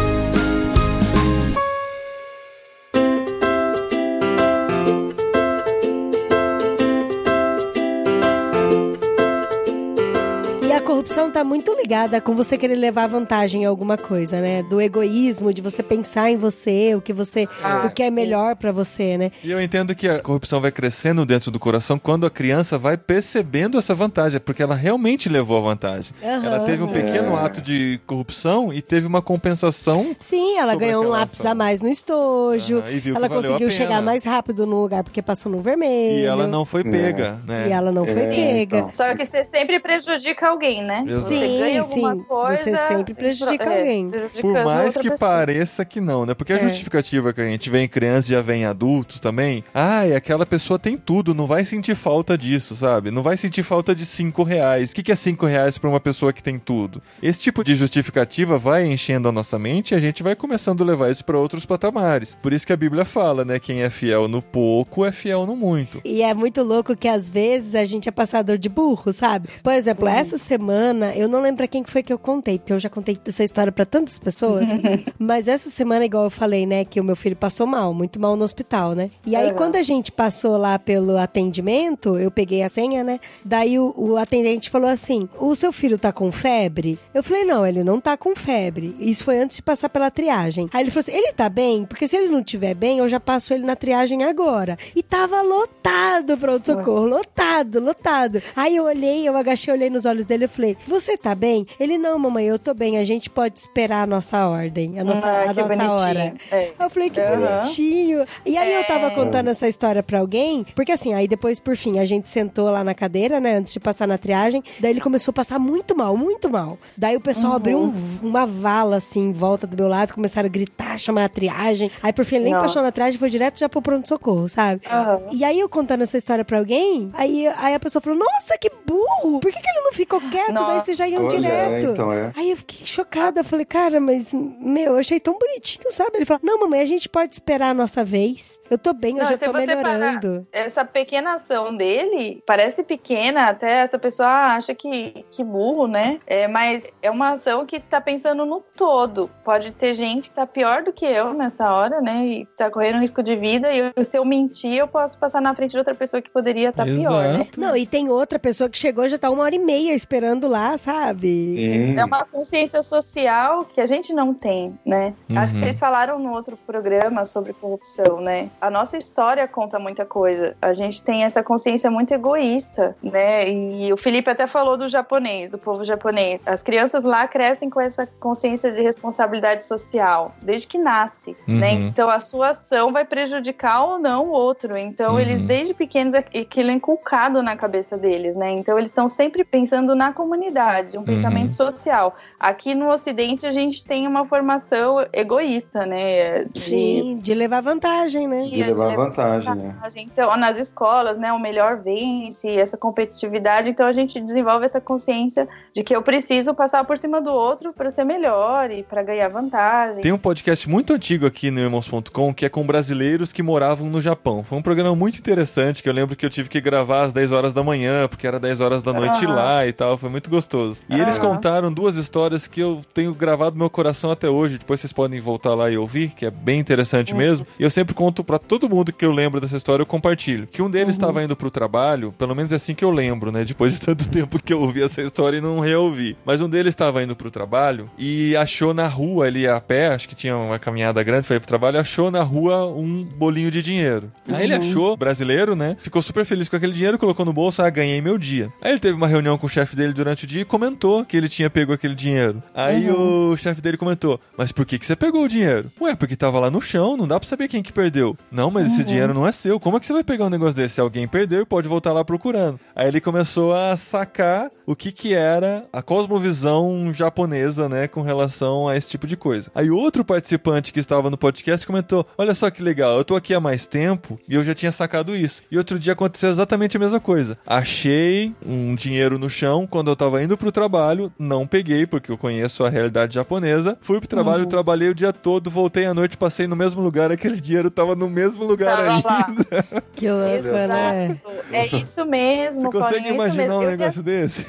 [11.32, 14.62] Tá muito ligada com você querer levar vantagem em alguma coisa, né?
[14.62, 18.54] Do egoísmo, de você pensar em você, o que você, Ah, o que é melhor
[18.56, 19.32] pra você, né?
[19.42, 22.96] E eu entendo que a corrupção vai crescendo dentro do coração quando a criança vai
[22.96, 26.12] percebendo essa vantagem, porque ela realmente levou a vantagem.
[26.22, 26.44] Aham.
[26.46, 27.44] Ela teve um pequeno É.
[27.44, 30.14] ato de corrupção e teve uma compensação.
[30.20, 31.52] Sim, ela ganhou um lápis ação.
[31.52, 32.82] a mais no estojo.
[32.90, 36.18] E que ela conseguiu chegar mais rápido no lugar porque passou no vermelho.
[36.18, 37.66] E ela não foi pega, né?
[37.68, 38.78] E ela não foi É, pega.
[38.78, 38.90] então.
[38.92, 41.04] Só que você sempre prejudica alguém, né?
[41.06, 41.21] Exato.
[41.22, 42.22] Você Sim, ganha alguma sim.
[42.22, 42.62] coisa.
[42.64, 44.10] Você sempre prejudica é, alguém.
[44.40, 45.18] Por mais que pessoa.
[45.18, 46.34] pareça que não, né?
[46.34, 46.60] Porque a É.
[46.60, 49.64] justificativa que a gente vê em crianças e já vê em adultos também.
[49.74, 53.10] Ai, aquela pessoa tem tudo, não vai sentir falta disso, sabe?
[53.10, 54.90] Não vai sentir falta de cinco reais.
[54.90, 57.02] O que, que é cinco reais pra uma pessoa que tem tudo?
[57.22, 60.86] Esse tipo de justificativa vai enchendo a nossa mente e a gente vai começando a
[60.86, 62.36] levar isso pra outros patamares.
[62.42, 63.58] Por isso que a Bíblia fala, né?
[63.58, 66.00] Quem é fiel no pouco é fiel no muito.
[66.04, 69.48] E é muito louco que às vezes a gente é passador de burro, sabe?
[69.62, 72.72] Por exemplo, essa semana, eu não lembro pra quem que foi que eu contei, porque
[72.72, 74.66] eu já contei essa história pra tantas pessoas.
[75.18, 78.36] mas essa semana, igual eu falei, né, que o meu filho passou mal, muito mal
[78.36, 79.10] no hospital, né?
[79.26, 79.54] E aí, Uhum.
[79.56, 83.18] quando a gente passou lá pelo atendimento, eu peguei a senha, né?
[83.44, 86.98] Daí o, o atendente falou assim: O seu filho tá com febre?
[87.12, 88.94] Eu falei: Não, ele não tá com febre.
[89.00, 90.68] Isso foi antes de passar pela triagem.
[90.72, 91.84] Aí ele falou assim: Ele tá bem?
[91.84, 94.78] Porque se ele não tiver bem, eu já passo ele na triagem agora.
[94.94, 98.40] E tava lotado pronto-socorro, lotado, lotado.
[98.54, 101.66] Aí eu olhei, eu agachei, olhei nos olhos dele e falei: Você tá bem?
[101.78, 102.98] Ele: Não, mamãe, eu tô bem.
[102.98, 106.34] A gente pode esperar a nossa ordem, a nossa, Ah, a nossa hora.
[106.50, 106.72] É.
[106.78, 107.36] Eu falei, que Aham.
[107.60, 108.24] bonitinho.
[108.44, 109.10] E aí eu tava É.
[109.10, 112.82] contando essa história pra alguém, porque assim, aí depois, por fim, a gente sentou lá
[112.84, 116.16] na cadeira, né, antes de passar na triagem, daí ele começou a passar muito mal,
[116.16, 116.78] muito mal.
[116.96, 117.56] Daí o pessoal Uhum.
[117.56, 121.28] abriu um- uma vala, assim, em volta do meu lado, começaram a gritar, chamar a
[121.28, 121.90] triagem.
[122.02, 122.66] Aí, por fim, ele nem Nossa.
[122.66, 124.82] passou na triagem, foi direto já pro pronto-socorro, sabe?
[124.90, 125.20] Aham.
[125.32, 128.70] E aí eu contando essa história pra alguém, aí, aí a pessoa falou, nossa, que
[128.86, 129.40] burro!
[129.40, 130.52] Por que, que ele não ficou quieto?
[130.52, 130.91] Daí Nossa.
[130.94, 131.86] Vocês já iam Olha, direto.
[131.92, 132.32] então é.
[132.36, 136.10] Aí eu fiquei chocada, eu falei, cara, mas, meu, eu achei tão bonitinho, sabe?
[136.16, 138.60] Ele falou, não, mamãe, a gente pode esperar a nossa vez.
[138.70, 140.46] Eu tô bem, eu Não, já se tô melhorando.
[140.52, 146.18] Essa pequena ação dele parece pequena, até essa pessoa acha que, que burro, né?
[146.26, 149.30] É, mas é uma ação que tá pensando no todo.
[149.44, 152.24] Pode ter gente que tá pior do que eu nessa hora, né?
[152.26, 153.72] E tá correndo risco de vida.
[153.72, 156.70] E eu- se eu mentir, eu posso passar na frente de outra pessoa que poderia
[156.70, 157.46] estar pior, né?
[157.56, 160.71] Não, e tem outra pessoa que chegou já tá uma hora e meia esperando lá,
[160.78, 161.28] sabe?
[161.56, 161.98] Sim.
[161.98, 165.14] É uma consciência social que a gente não tem, né?
[165.28, 165.38] Uhum.
[165.38, 168.48] Acho que vocês falaram no outro programa sobre corrupção, né?
[168.60, 170.56] A nossa história conta muita coisa.
[170.60, 173.48] A gente tem essa consciência muito egoísta, né?
[173.48, 176.46] E o Felipe até falou do japonês, do povo japonês.
[176.46, 181.72] As crianças lá crescem com essa consciência de responsabilidade social, desde que nasce, né?
[181.74, 181.86] Uhum.
[181.86, 184.76] Então a sua ação vai prejudicar ou não o outro.
[184.76, 185.20] Então Uhum.
[185.20, 188.50] eles, desde pequenos, é- aquilo é inculcado na cabeça deles, né?
[188.52, 190.61] Então eles estão sempre pensando na comunidade,
[190.98, 192.16] um pensamento social.
[192.38, 196.44] Aqui no Ocidente a gente tem uma formação egoísta, né?
[196.44, 198.42] De- Sim, de levar vantagem, né?
[198.50, 199.74] De levar vantagem, né?
[199.96, 205.48] Então, nas escolas, né, o melhor vence, essa competitividade, então a gente desenvolve essa consciência
[205.72, 209.28] de que eu preciso passar por cima do outro para ser melhor e para ganhar
[209.28, 210.02] vantagem.
[210.02, 214.00] Tem um podcast muito antigo aqui no Irmãos.com que é com brasileiros que moravam no
[214.00, 214.42] Japão.
[214.44, 217.32] Foi um programa muito interessante que eu lembro que eu tive que gravar às 10
[217.32, 219.96] horas da manhã, porque era 10 horas da noite lá e tal.
[219.96, 220.51] Foi muito gostoso.
[220.88, 224.58] E eles contaram duas histórias que eu tenho gravado no meu coração até hoje.
[224.58, 227.46] Depois vocês podem voltar lá e ouvir, que é bem interessante mesmo.
[227.58, 230.46] E eu sempre conto pra todo mundo que eu lembro dessa história, eu compartilho.
[230.46, 233.44] Que um deles estava indo pro trabalho, pelo menos é assim que eu lembro, né?
[233.44, 236.16] Depois de tanto tempo que eu ouvi essa história e não reouvi.
[236.24, 240.08] Mas um deles estava indo pro trabalho e achou na rua, ia a pé, acho
[240.08, 243.62] que tinha uma caminhada grande pra ir pro trabalho, achou na rua um bolinho de
[243.62, 244.10] dinheiro.
[244.28, 245.76] Aí ele achou, brasileiro, né?
[245.78, 248.52] Ficou super feliz com aquele dinheiro, colocou no bolso, ah, ganhei meu dia.
[248.60, 251.16] Aí ele teve uma reunião com o chefe dele durante o dia e comentou que
[251.16, 252.42] ele tinha pego aquele dinheiro.
[252.54, 255.70] Aí o chefe dele comentou, mas por que, que você pegou o dinheiro?
[255.80, 258.16] Ué, porque tava lá no chão, não dá pra saber quem que perdeu.
[258.30, 259.58] Não, mas esse dinheiro não é seu.
[259.58, 260.74] Como é que você vai pegar um negócio desse?
[260.74, 262.58] Se alguém perdeu e pode voltar lá procurando.
[262.74, 268.68] Aí ele começou a sacar o que que era a cosmovisão japonesa, né, com relação
[268.68, 269.50] a esse tipo de coisa.
[269.54, 273.34] Aí outro participante que estava no podcast comentou: Olha só que legal, eu tô aqui
[273.34, 275.42] há mais tempo e eu já tinha sacado isso.
[275.50, 277.38] E outro dia aconteceu exatamente a mesma coisa.
[277.46, 282.18] Achei um dinheiro no chão quando eu tava indo pro trabalho, não peguei porque eu
[282.18, 283.76] conheço a realidade japonesa.
[283.82, 287.40] Fui pro trabalho, trabalhei o dia todo, voltei à noite, passei no mesmo lugar, aquele
[287.40, 289.26] dinheiro tava no mesmo lugar Tava lá.
[289.28, 289.82] ainda.
[289.94, 291.18] Que louco, né?
[291.22, 291.38] Exato.
[291.52, 294.46] É isso mesmo, Você consegue Paulinho, é imaginar um Eu ia- negócio desse?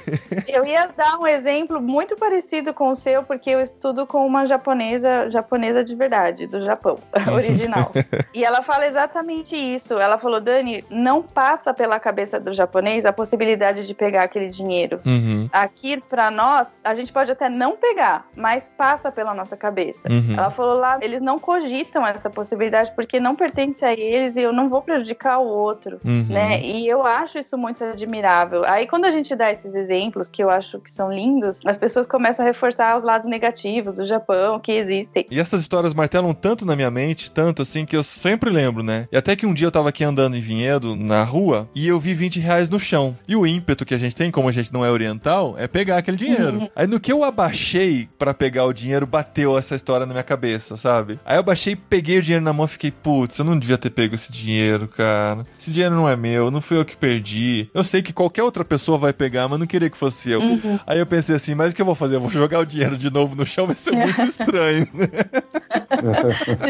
[0.47, 4.45] Eu ia dar um exemplo muito parecido com o seu, porque eu estudo com uma
[4.47, 6.97] japonesa, japonesa de verdade, do Japão,
[7.31, 7.91] original.
[8.33, 9.93] e ela fala exatamente isso.
[9.99, 14.99] Ela falou, Dani, não passa pela cabeça do japonês a possibilidade de pegar aquele dinheiro.
[15.05, 15.13] Uhum.
[15.13, 15.49] Uhum.
[15.75, 20.07] Aqui, pra nós, a gente pode até não pegar, mas passa pela nossa cabeça.
[20.09, 20.35] Uhum.
[20.37, 24.53] Ela falou lá, eles não cogitam essa possibilidade porque não pertence a eles e eu
[24.53, 26.27] não vou prejudicar o outro, Uhum.
[26.29, 26.61] né?
[26.61, 28.63] E eu acho isso muito admirável.
[28.65, 32.05] Aí quando a gente dá esses exemplos, que eu acho que são lindos, as pessoas
[32.05, 35.25] começam a reforçar os lados negativos do Japão que existem.
[35.29, 39.07] E essas histórias martelam tanto na minha mente, tanto assim, que eu sempre lembro, né?
[39.11, 41.99] E até que um dia eu tava aqui andando em Vinhedo, na rua, e eu
[41.99, 43.17] vi 20 reais no chão.
[43.27, 45.97] E o ímpeto que a gente tem, como a gente não é oriental, é pegar
[45.97, 46.69] aquele dinheiro.
[46.75, 50.77] Aí no que eu abaixei pra pegar o dinheiro, bateu essa história na minha cabeça,
[50.77, 51.19] sabe?
[51.25, 53.89] Aí eu abaixei, peguei o dinheiro na mão e fiquei, putz, eu não devia ter
[53.89, 55.45] pego esse dinheiro, cara.
[55.59, 57.69] Esse dinheiro não é meu, não fui eu que perdi.
[57.73, 60.41] Eu sei que qualquer outra pessoa vai pegar, mas não queria que fosse eu.
[60.85, 62.15] Aí eu pensei assim, mas o que eu vou fazer?
[62.15, 64.87] Eu vou jogar o dinheiro de novo no chão, vai ser muito estranho.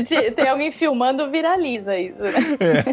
[0.06, 2.84] Se tem alguém filmando, viraliza isso, né?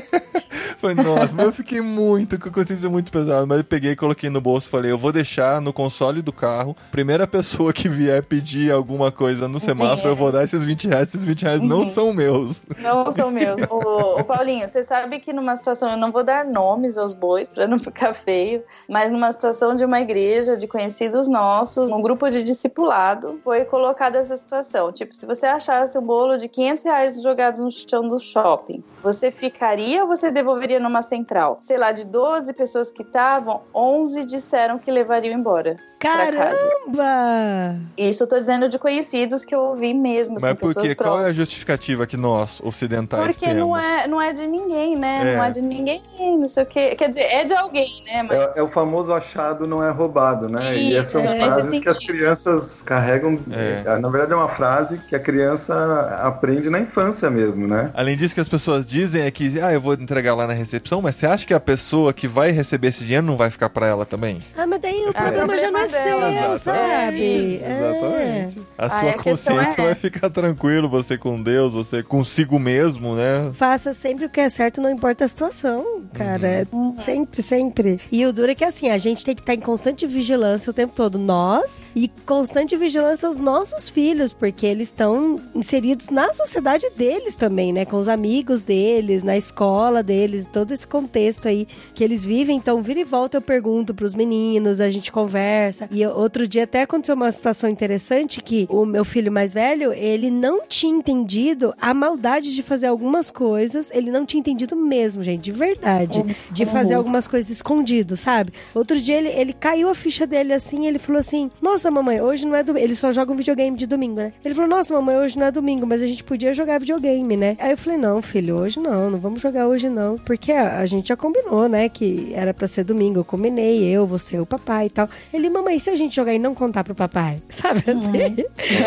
[0.79, 3.45] Falei, nossa, mas eu fiquei muito, com a consciência muito pesada.
[3.47, 6.77] Mas eu peguei, coloquei no bolso falei, eu vou deixar no console do carro.
[6.93, 10.09] Primeira pessoa que vier pedir alguma coisa no semáforo, Dinheiro.
[10.11, 11.09] eu vou dar esses 20 reais.
[11.09, 12.65] Esses 20 reais não são meus.
[12.79, 13.61] Não são meus.
[13.69, 17.49] Ô, ô, Paulinho, você sabe que numa situação, eu não vou dar nomes aos bois
[17.49, 22.31] pra não ficar feio, mas numa situação de uma igreja, de conhecidos nossos, um grupo
[22.31, 24.93] de discipulado, foi colocada essa situação.
[24.93, 29.31] Tipo, se você achasse um bolo de 500 reais jogados no chão do shopping, você
[29.31, 31.59] ficaria ou você devolveria numa central?
[31.61, 35.70] Sei lá, de 12 pessoas que estavam, 11 disseram que levariam embora.
[35.99, 36.33] Casa.
[36.33, 37.77] Caramba!
[37.97, 40.95] Isso eu tô dizendo de conhecidos que eu ouvi mesmo, assim, Mas por pessoas quê?
[40.95, 43.61] Qual é a justificativa que nós, ocidentais, Porque temos?
[43.61, 45.21] não é, não é de ninguém, né?
[45.33, 45.37] É.
[45.37, 46.95] Não é de ninguém, não sei o quê.
[46.97, 48.23] Quer dizer, é de alguém, né?
[48.23, 50.75] Mas É, é o famoso achado não é roubado, né?
[50.77, 53.39] e Isso, essas são nesse frases que as crianças carregam.
[53.51, 53.83] É.
[53.87, 55.75] é, Na verdade, é uma frase que a criança
[56.23, 57.91] aprende na infância mesmo, né?
[57.95, 61.03] Além disso, que as pessoas dizem é que, ah, eu vou entregar lá na recepção,
[61.03, 63.87] mas você acha que a pessoa que vai receber esse dinheiro não vai ficar pra
[63.87, 64.41] ela também?
[64.57, 67.57] Ah, mas daí o Ah, problema é já não é seu, sabe?
[67.63, 67.77] É.
[67.79, 68.61] Exatamente.
[68.79, 72.59] A Aí sua a questão consciência é- vai ficar tranquilo, você com Deus, você consigo
[72.59, 73.51] mesmo, né?
[73.55, 76.67] Faça sempre o que é certo, não importa a situação, cara.
[76.73, 76.97] Uhum.
[77.03, 78.01] Sempre, sempre.
[78.11, 80.75] E o duro é que assim, a gente tem que estar em constante vigilância o
[80.75, 81.19] tempo todo.
[81.19, 87.73] Nós e constante vigilância os nossos filhos, porque eles estão inseridos na sociedade deles também,
[87.73, 87.85] né?
[87.85, 92.57] Com os amigos deles, na escola deles, todo esse contexto aí que eles vivem.
[92.57, 95.50] Então, vira e volta, eu pergunto pros meninos, a gente conversa.
[95.91, 99.93] E eu- outro dia até aconteceu uma situação interessante que o meu filho mais velho,
[99.93, 103.91] ele não tinha entendido a maldade de fazer algumas coisas.
[103.93, 106.25] Ele não tinha entendido mesmo, gente, de verdade.
[106.51, 108.53] De fazer algumas coisas escondido, sabe?
[108.75, 112.47] Outro dia ele, ele caiu a ficha dele assim, ele falou assim: Nossa, mamãe, hoje
[112.47, 112.85] não é domingo.
[112.85, 114.33] Ele só joga um videogame de domingo, né?
[114.45, 117.57] Ele falou: Nossa, mamãe, hoje não é domingo, mas a gente podia jogar videogame, né?
[117.59, 120.17] Aí eu falei: Não, filho, hoje não, não vamos jogar hoje não.
[120.17, 121.89] Porque a, a gente já combinou, né?
[121.89, 123.21] Que era pra ser domingo.
[123.21, 125.09] Eu combinei, eu, você, o papai e tal.
[125.33, 127.41] Ele, mamãe, e se a gente jogar e não contar pro papai?
[127.49, 128.45] Sabe assim?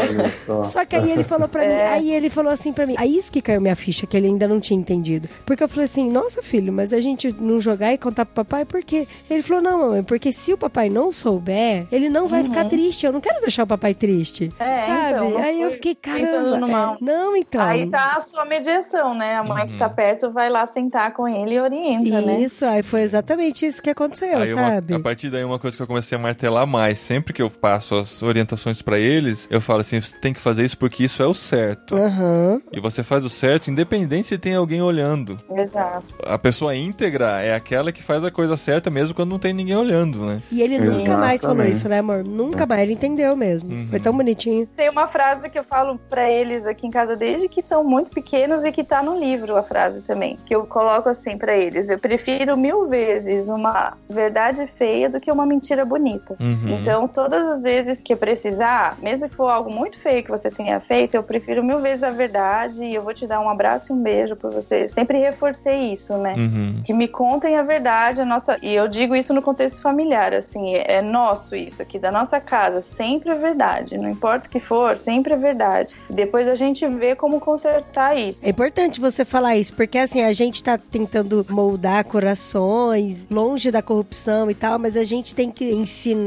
[0.09, 0.63] Olha só.
[0.63, 3.31] Só que aí ele falou pra mim, aí ele falou assim pra mim, aí isso
[3.31, 5.27] que caiu minha ficha, que ele ainda não tinha entendido.
[5.45, 8.65] Porque eu falei assim, nossa filho, mas a gente não jogar e contar pro papai,
[8.65, 9.07] por quê?
[9.29, 13.05] Ele falou, não, mamãe, porque se o papai não souber, ele não vai ficar triste,
[13.05, 14.51] eu não quero deixar o papai triste.
[14.59, 15.25] É, sabe?
[15.27, 16.57] então, aí eu fiquei, caramba.
[16.59, 16.97] no é, mal.
[17.01, 17.61] não, então.
[17.61, 19.35] aí tá a sua mediação, né?
[19.35, 22.41] A mãe que tá perto vai lá sentar com ele e orienta, né?
[22.41, 24.93] Isso, aí foi exatamente isso que aconteceu, Aí uma- sabe?
[24.95, 27.95] a partir daí, uma coisa que eu comecei a martelar mais, sempre que eu passo
[27.95, 31.25] as orientações pra eles, eu falo assim: você tem que fazer isso porque isso é
[31.25, 31.95] o certo.
[31.95, 32.61] Aham.
[32.71, 35.39] E você faz o certo, independente se tem alguém olhando.
[35.55, 36.15] Exato.
[36.25, 39.75] A pessoa íntegra é aquela que faz a coisa certa mesmo quando não tem ninguém
[39.75, 40.41] olhando, né?
[40.51, 42.23] E ele nunca mais falou isso, né, amor?
[42.23, 42.81] Nunca mais.
[42.83, 43.71] Ele entendeu mesmo.
[43.73, 43.87] Uhum.
[43.87, 44.67] Foi tão bonitinho.
[44.75, 48.11] Tem uma frase que eu falo pra eles aqui em casa desde que são muito
[48.11, 50.37] pequenos e que tá no livro a frase também.
[50.45, 55.31] Que eu coloco assim pra eles: eu prefiro mil vezes uma verdade feia do que
[55.31, 56.32] uma mentira bonita.
[56.39, 56.79] Uhum.
[56.79, 60.79] Então, todas as vezes que precisar, mesmo que for algo muito feio que você tenha
[60.79, 63.95] feito, eu prefiro mil vezes a verdade e eu vou te dar um abraço e
[63.95, 64.87] um beijo por você.
[64.87, 66.33] Sempre reforcei isso, né?
[66.37, 66.81] Uhum.
[66.85, 68.57] Que me contem a verdade, a nossa.
[68.61, 72.39] E eu digo isso no contexto familiar, assim, é, é nosso isso aqui, da nossa
[72.39, 73.97] casa, sempre a verdade.
[73.97, 75.95] Não importa o que for, sempre a verdade.
[76.09, 78.45] Depois a gente vê como consertar isso.
[78.45, 83.81] É importante você falar isso, porque assim, a gente tá tentando moldar corações, longe da
[83.81, 86.22] corrupção e tal, mas a gente tem que ensinar,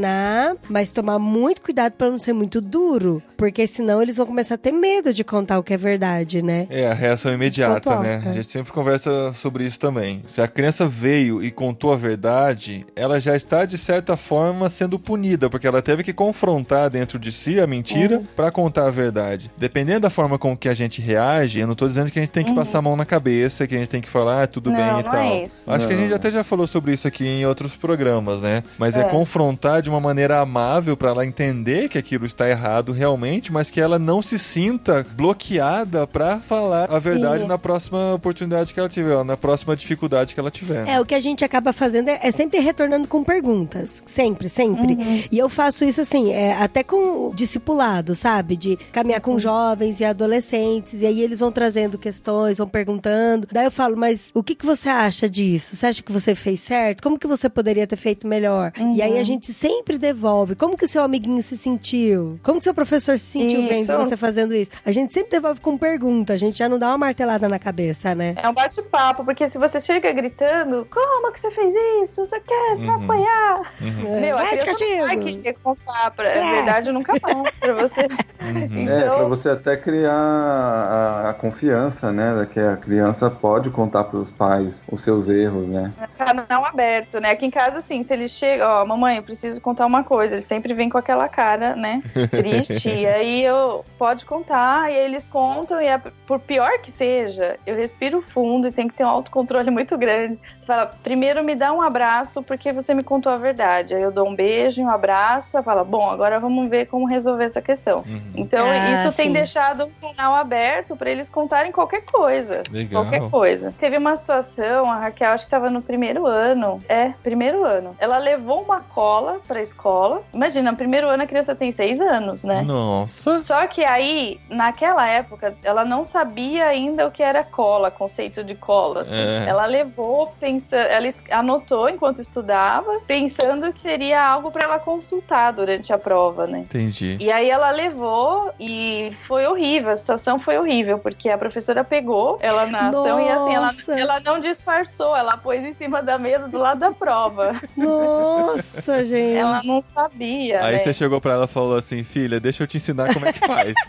[0.69, 4.59] mas tomar muito cuidado pra não ser muito duro, porque senão eles vão começar a
[4.59, 6.67] ter medo de contar o que é verdade, né?
[6.71, 8.23] É, a reação imediata, né?
[8.25, 8.29] é.
[8.29, 10.23] A gente sempre conversa sobre isso também.
[10.27, 14.99] Se a criança veio e contou a verdade, ela já está, de certa forma, sendo
[14.99, 19.51] punida, porque ela teve que confrontar dentro de si a mentira pra contar a verdade.
[19.57, 22.33] Dependendo da forma com que a gente reage, eu não tô dizendo que a gente
[22.33, 24.71] tem que passar a mão na cabeça, que a gente tem que falar, ah, tudo
[24.71, 25.15] Não, bem e não tal.
[25.21, 25.71] é isso.
[25.71, 26.03] Acho que a Não.
[26.03, 28.63] gente até já falou sobre isso aqui em outros programas, né?
[28.79, 29.05] Mas é, É.
[29.05, 33.81] confrontar de uma maneira amável para ela entender que aquilo está errado realmente, mas que
[33.81, 37.47] ela não se sinta bloqueada para falar a verdade Isso.
[37.47, 40.89] na próxima oportunidade que ela tiver, na próxima dificuldade que ela tiver.
[40.89, 44.03] É, o que a gente acaba fazendo é, é sempre retornando com perguntas.
[44.05, 44.97] Sempre, sempre.
[45.31, 48.57] E eu faço isso assim, é, até com discipulado, sabe?
[48.57, 51.01] De caminhar com jovens e adolescentes.
[51.01, 53.47] E aí eles vão trazendo questões, vão perguntando.
[53.53, 55.77] Daí eu falo, mas o que, que você acha disso?
[55.77, 57.05] Você acha que você fez certo?
[57.05, 58.73] Como que você poderia ter feito melhor?
[58.97, 60.55] E aí a gente sempre devolve.
[60.55, 62.39] Como que o seu amiguinho se sentiu?
[62.43, 63.69] Como que seu professor se sentiu Isso.
[63.69, 64.71] vendo você fazendo isso?
[64.85, 66.33] A gente sempre devolve com pergunta.
[66.33, 68.35] A gente já não dá uma martelada na cabeça, né?
[68.37, 72.25] É um bate-papo, porque se você chega gritando, como que você fez isso?
[72.27, 72.77] Você quer?
[72.77, 73.05] Você vai Uhum.
[73.05, 73.61] apanhar?
[73.81, 75.07] É, Meu, a vai de criança não
[75.43, 78.07] vai contar pra, a verdade nunca mais pra você.
[78.47, 78.89] Uhum.
[78.89, 82.47] É, Então- pra você até criar a, a confiança, né?
[82.53, 85.93] Que a criança pode contar pros pais os seus erros, né?
[86.17, 87.31] canal aberto, né?
[87.31, 90.45] Aqui em casa, assim, se eles chegam, ó, mamãe, eu preciso contar uma coisa, eles
[90.45, 92.03] sempre vêm com aquela cara, né?
[92.31, 92.89] Triste.
[92.89, 97.59] e aí eu pode contar, e aí eles contam, e é- por pior que seja,
[97.67, 100.39] eu respiro fundo e tem que ter um autocontrole muito grande.
[100.61, 103.95] Você fala, primeiro me dá um abraço porque você me contou a verdade.
[103.95, 107.45] Aí eu dou um beijo, um abraço, eu falo, bom, agora vamos ver como resolver
[107.45, 107.99] essa questão.
[108.07, 108.33] Uhum.
[108.35, 109.33] Então, Ah, isso tem sim.
[109.33, 112.63] deixado um canal aberto para eles contarem qualquer coisa.
[112.71, 113.03] Legal.
[113.03, 113.73] Qualquer coisa.
[113.79, 116.81] Teve uma situação, a Raquel, acho que tava no primeiro ano.
[116.89, 117.97] É, primeiro ano.
[117.99, 120.23] Ela levou uma cola pra escola.
[120.33, 122.63] Imagina, no primeiro ano a criança tem seis anos, né?
[122.63, 123.41] Nossa.
[123.41, 128.55] Só que aí, naquela época, ela não sabia ainda o que era cola, conceito de
[128.55, 129.03] cola.
[129.03, 129.13] assim.
[129.13, 129.47] É.
[129.49, 135.93] Ela levou, pensando, ela anotou enquanto estudava, pensando que seria algo para ela consultar durante
[135.93, 136.61] a prova, né?
[136.61, 137.17] Entendi.
[137.21, 142.39] E aí ela levou e foi horrível, a situação foi horrível, porque a professora pegou
[142.41, 144.01] ela na ação e assim, ela, Nossa.
[144.01, 147.61] ela não disfarçou, ela pôs em cima da mesa do lado da prova.
[147.77, 149.36] Nossa, gente.
[149.39, 150.65] Ela não sabia.
[150.65, 150.79] Aí né?
[150.79, 153.41] você chegou pra ela e falou assim, filha, deixa eu te ensinar como é que
[153.47, 153.75] faz.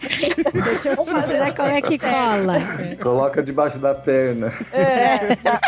[0.58, 2.56] Deixa eu te ensinar como é que cola.
[3.02, 4.52] Coloca debaixo da perna.
[4.72, 5.60] É, tá.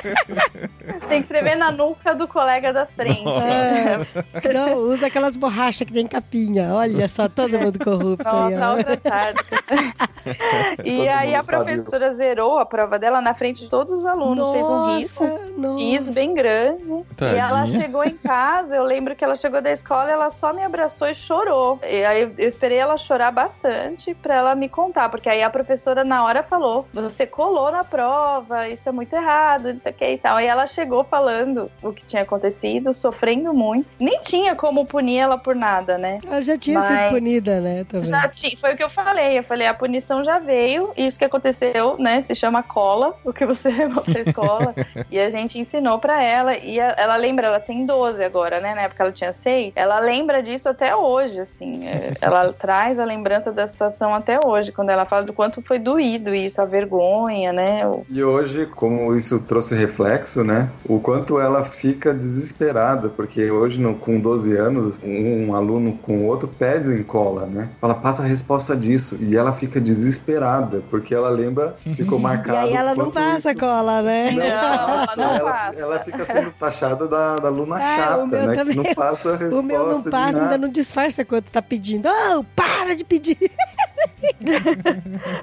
[1.07, 3.23] Tem que escrever na nuca do colega da frente.
[3.27, 4.53] É.
[4.53, 6.73] Não, usa aquelas borrachas que tem capinha.
[6.73, 8.77] Olha só, todo mundo corrupto aí, Nossa, ó.
[8.77, 9.63] outra tática.
[10.83, 14.49] e Todo aí a professora zerou a prova dela na frente de todos os alunos,
[14.49, 15.39] fez um risco.
[15.57, 15.79] nossa.
[15.79, 16.83] X bem grande.
[16.83, 17.81] E ela Tadinha.
[17.81, 21.13] chegou em casa, eu lembro que ela chegou da escola, ela só me abraçou e
[21.15, 21.79] chorou.
[21.87, 26.03] E aí eu esperei ela chorar bastante pra ela me contar, porque aí a professora
[26.03, 30.05] na hora falou: "Você colou na prova, isso é muito errado, não sei o que
[30.13, 30.37] e tal".
[30.37, 33.87] Aí ela chegou falando o que tinha acontecido, sofrendo muito.
[33.99, 36.17] Nem tinha como punir ela por nada, né?
[36.25, 37.83] Ela já tinha sido Mas- punida, né?
[37.83, 38.09] Também.
[38.09, 39.37] Já tinha, foi o que eu falei.
[39.37, 42.23] Eu falei, a punição já veio, isso que aconteceu, né?
[42.25, 44.73] Se chama cola, o que você levou pra escola.
[45.11, 46.57] e a gente ensinou pra ela.
[46.57, 48.73] E ela lembra, ela tem 12 agora, né?
[48.73, 49.58] Na época ela tinha 6.
[49.75, 51.87] Ela lembra disso até hoje, assim.
[51.87, 55.79] É, ela traz a lembrança da situação até hoje, quando ela fala do quanto foi
[55.79, 57.85] doído isso, a vergonha, né?
[57.87, 60.69] O- E hoje, como isso trouxe reflexo, né?
[60.87, 66.47] O quanto ela fica desesperada, porque hoje, no- com 12 anos, um, aluno com outro
[66.47, 67.69] pede em cola, né?
[67.79, 69.17] Fala, passa a resposta disso.
[69.19, 72.57] E ela fica desesperada, porque ela lembra, ficou E marcado.
[72.59, 74.31] aí ela não passa isso- cola, né?
[74.31, 75.79] Não, ela não ela, passa.
[75.79, 78.55] ela fica sendo taxada da, da aluna Ah, o chata, né?
[78.55, 78.75] também.
[78.75, 79.59] Que não passa a resposta.
[79.59, 82.07] O meu não passa, ainda não disfarça quanto tá pedindo.
[82.07, 83.37] Oh, para de pedir.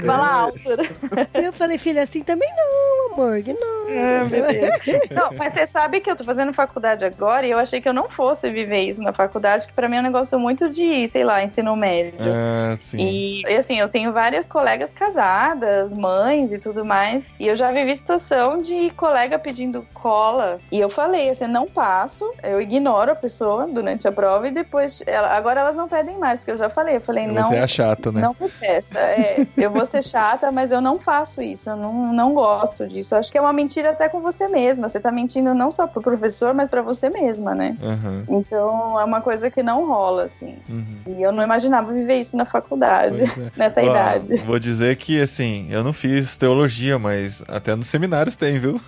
[0.04, 1.26] Fala alto, né?
[1.34, 3.42] Eu falei, filha, assim também não, amor.
[3.42, 3.86] Que não.
[3.86, 5.10] Meu Deus.
[5.10, 7.92] Não, mas você sabe que eu tô fazendo faculdade agora e eu achei que eu
[7.92, 11.24] não fosse viver isso na faculdade, que pra mim é um negócio muito de, sei
[11.24, 12.18] lá, ensino médio.
[12.20, 12.98] Ah, sim.
[12.98, 17.22] E, e, assim, eu tenho várias colegas casadas, mães e tudo mais.
[17.38, 20.58] E eu já vivi situação de colega pedindo cola.
[20.70, 25.02] E eu falei, assim, não passo, eu ignoro a pessoa durante a prova e depois.
[25.06, 27.44] ela- agora elas não pedem mais, porque eu já falei, eu falei, não.
[27.48, 28.20] Você é a chata, né?
[28.20, 28.98] Não peça.
[28.98, 31.70] É, eu vou ser chata, mas eu não faço isso.
[31.70, 33.14] Eu não, não gosto disso.
[33.14, 34.88] Eu acho que é uma mentira até com você mesma.
[34.88, 37.76] Você tá mentindo não só pro professor, mas pra você mesma, né?
[37.82, 38.24] Aham.
[38.28, 40.56] Então é uma coisa que não rola, assim.
[40.68, 41.18] Uhum.
[41.18, 43.26] E eu não imaginava viver isso na faculdade, é.
[43.56, 44.36] nessa Ó, idade.
[44.38, 48.80] Vou dizer que, assim, eu não fiz teologia, mas até nos seminários tem, viu?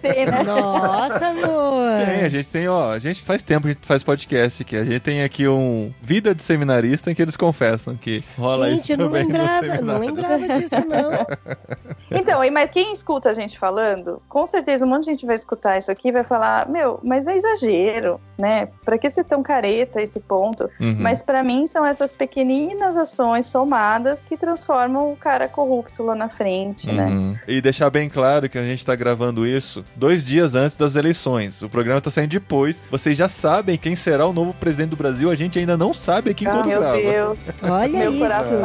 [0.00, 0.42] Tem, né?
[0.44, 1.98] Nossa, amor.
[2.04, 4.76] Tem, a gente tem, ó, a gente faz tempo que a gente faz podcast aqui.
[4.76, 8.92] A gente tem aqui um Vida de Seminarista em que eles confessam que rola Gente,
[8.92, 11.26] eu não lembrava, Não lembrava disso, não.
[12.10, 15.78] Então, mas quem escuta a gente falando, com certeza um monte de gente vai escutar
[15.78, 18.68] isso aqui e vai falar: Meu, mas é exagero, né?
[18.84, 20.70] Pra que ser tão careta esse ponto?
[20.80, 20.96] Uhum.
[20.98, 26.28] Mas para mim são essas pequeninas ações somadas que transformam o cara corrupto lá na
[26.28, 27.06] frente, né?
[27.06, 27.36] Uhum.
[27.48, 31.62] E deixar bem claro que a gente tá gravando isso dois dias antes das eleições.
[31.62, 32.82] O programa tá saindo depois.
[32.90, 35.30] Vocês já sabem quem será o novo presidente do Brasil.
[35.30, 36.96] A gente ainda não sabe aqui Ah, enquanto meu grava.
[36.96, 37.62] Deus.
[37.62, 38.20] Olha meu isso.
[38.20, 38.63] coração.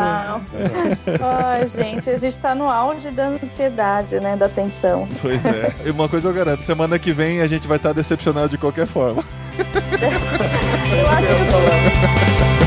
[1.22, 4.36] Ai, gente, a gente tá no auge da ansiedade, né?
[4.36, 5.08] Da tensão.
[5.22, 5.74] Pois é.
[5.86, 8.88] E uma coisa eu garanto: semana que vem a gente vai estar decepcionado de qualquer
[8.88, 9.24] forma.
[10.92, 12.59] Eu acho que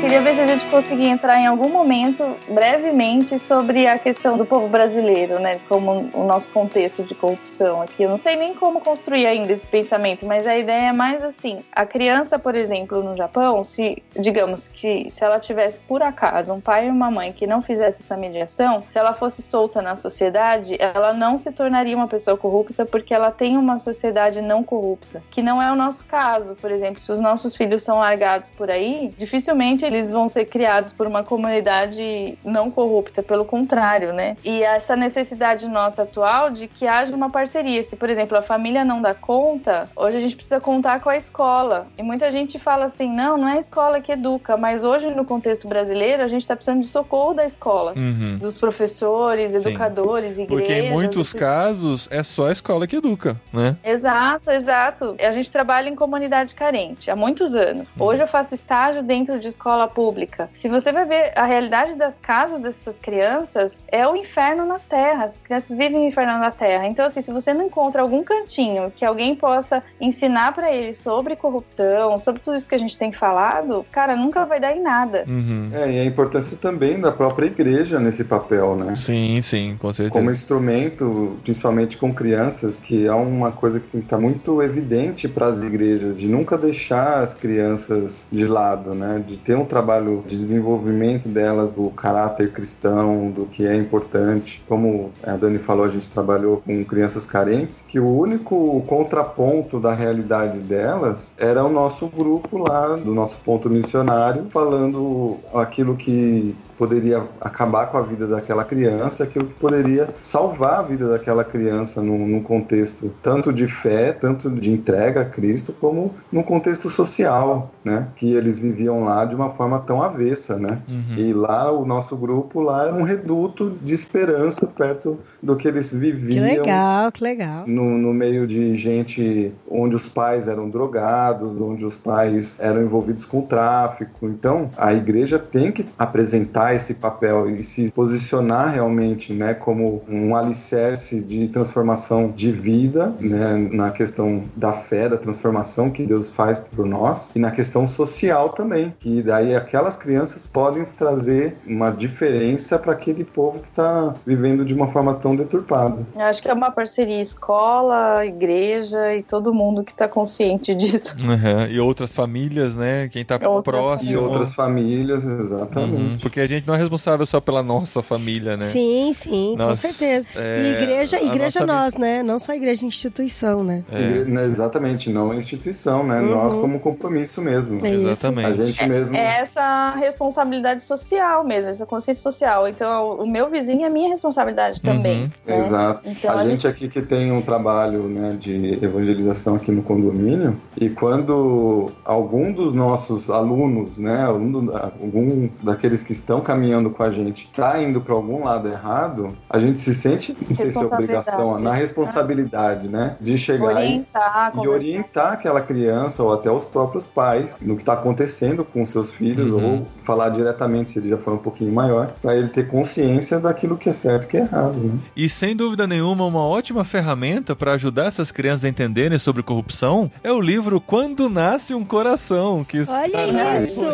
[0.00, 4.46] queria ver se a gente conseguia entrar em algum momento, brevemente, sobre a questão do
[4.46, 5.58] povo brasileiro, né?
[5.68, 8.04] Como o nosso contexto de corrupção aqui.
[8.04, 11.58] Eu não sei nem como construir ainda esse pensamento, mas a ideia é mais assim:
[11.72, 16.60] a criança, por exemplo, no Japão, se, digamos que se ela tivesse por acaso um
[16.60, 20.76] pai e uma mãe que não fizesse essa mediação, se ela fosse solta na sociedade,
[20.78, 25.42] ela não se tornaria uma pessoa corrupta porque ela tem uma sociedade não corrupta, que
[25.42, 26.54] não é o nosso caso.
[26.54, 30.92] Por exemplo, se os nossos filhos são largados por aí, dificilmente eles vão ser criados
[30.92, 34.36] por uma comunidade não corrupta, pelo contrário, né?
[34.44, 37.82] E essa necessidade nossa atual de que haja uma parceria.
[37.82, 41.16] Se, por exemplo, a família não dá conta, hoje a gente precisa contar com a
[41.16, 41.86] escola.
[41.96, 45.24] E muita gente fala assim: não, não é a escola que educa, mas hoje no
[45.24, 47.94] contexto brasileiro a gente está precisando de socorro da escola.
[47.96, 48.38] Uhum.
[48.38, 49.68] Dos professores, Sim.
[49.68, 50.48] educadores, igrejas.
[50.48, 53.76] Porque em muitos casos é só a escola que educa, né?
[53.84, 55.16] Exato, exato.
[55.18, 57.90] A gente trabalha em comunidade carente há muitos anos.
[57.96, 58.06] Uhum.
[58.06, 60.48] Hoje eu faço estágio dentro de escola pública.
[60.52, 65.24] Se você vai ver a realidade das casas dessas crianças, é o inferno na terra.
[65.24, 66.86] As crianças vivem o inferno na terra.
[66.86, 71.36] Então, assim, se você não encontra algum cantinho que alguém possa ensinar pra eles sobre
[71.36, 75.24] corrupção, sobre tudo isso que a gente tem falado, cara, nunca vai dar em nada.
[75.28, 75.68] Uhum.
[75.72, 78.96] É, e a importância também da própria igreja nesse papel, né?
[78.96, 80.18] Sim, sim, com certeza.
[80.18, 85.62] Como instrumento, principalmente com crianças, que é uma coisa que está muito evidente para as
[85.62, 89.22] igrejas, de nunca deixar as crianças de lado, né?
[89.26, 94.62] De ter um trabalho de desenvolvimento delas, do caráter cristão, do que é importante.
[94.66, 99.94] Como a Dani falou, a gente trabalhou com crianças carentes, que o único contraponto da
[99.94, 107.24] realidade delas era o nosso grupo lá, do nosso ponto missionário, falando aquilo que poderia
[107.40, 112.26] acabar com a vida daquela criança, aquilo que poderia salvar a vida daquela criança num,
[112.26, 118.06] num, contexto tanto de fé, tanto de entrega a Cristo, como num contexto social, né?
[118.16, 120.78] Que eles viviam lá de uma forma tão avessa, né?
[120.88, 121.16] Uhum.
[121.16, 125.92] E lá o nosso grupo lá era um reduto de esperança perto do que eles
[125.92, 126.30] viviam.
[126.46, 127.64] Que legal, que legal.
[127.66, 133.24] No, no meio de gente onde os pais eram drogados, onde os pais eram envolvidos
[133.24, 134.26] com tráfico.
[134.28, 140.36] Então, a igreja tem que apresentar esse papel e se posicionar realmente, né, como um
[140.36, 146.58] alicerce de transformação de vida, né, na questão da fé, da transformação que Deus faz
[146.58, 152.78] por nós e na questão social também, que daí aquelas crianças podem trazer uma diferença
[152.78, 156.06] para aquele povo que está vivendo de uma forma tão deturpada.
[156.14, 161.16] Eu acho que é uma parceria escola, igreja e todo mundo que está consciente disso.
[161.28, 161.66] Uhum.
[161.70, 163.08] E outras famílias, né?
[163.08, 164.10] Quem está próximo.
[164.10, 166.02] E outras famílias, exatamente.
[166.02, 166.18] Uhum.
[166.18, 168.64] Porque a gente não é responsável só pela nossa família, né?
[168.64, 170.28] Sim, sim, nós, com certeza.
[170.36, 172.22] É, e igreja, igreja nós, né?
[172.22, 173.84] Não só igreja instituição, né?
[173.90, 174.18] É.
[174.18, 174.40] Igre...
[174.50, 176.20] Exatamente, não instituição, né?
[176.20, 176.30] Uhum.
[176.30, 177.84] Nós como compromisso mesmo.
[177.84, 178.60] É Exatamente.
[178.60, 179.16] A gente mesmo.
[179.16, 182.68] É essa responsabilidade social mesmo, essa consciência social.
[182.68, 185.22] Então, o meu vizinho é minha responsabilidade também.
[185.22, 185.30] Uhum.
[185.46, 185.66] Né?
[185.66, 186.08] Exato.
[186.08, 189.82] Então, a, a gente, gente aqui que tem um trabalho né, de evangelização aqui no
[189.82, 197.02] condomínio, e quando algum dos nossos alunos, né, algum, algum daqueles que estão caminhando com
[197.02, 200.78] a gente está indo para algum lado errado, a gente se sente, não sei se
[200.78, 206.50] é obrigação, na responsabilidade, né, de chegar orientar, e, e orientar aquela criança ou até
[206.50, 209.80] os próprios pais no que está acontecendo com seus filhos Uhum.
[209.80, 213.76] ou falar diretamente se ele já for um pouquinho maior, para ele ter consciência daquilo
[213.76, 214.76] que é certo e que é errado.
[214.76, 214.98] Né?
[215.14, 220.10] E sem dúvida nenhuma, uma ótima ferramenta para ajudar essas crianças a entenderem sobre corrupção
[220.22, 222.64] é o livro Quando Nasce um Coração.
[222.64, 223.84] Que Olha está isso!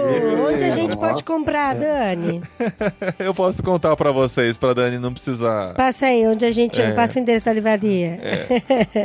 [0.49, 1.09] Onde a gente Nossa.
[1.09, 2.43] pode comprar, Dani?
[3.19, 5.75] Eu posso contar pra vocês, pra Dani não precisar.
[5.75, 6.93] Passa aí, onde a gente É.
[6.93, 8.19] passa o endereço da livraria.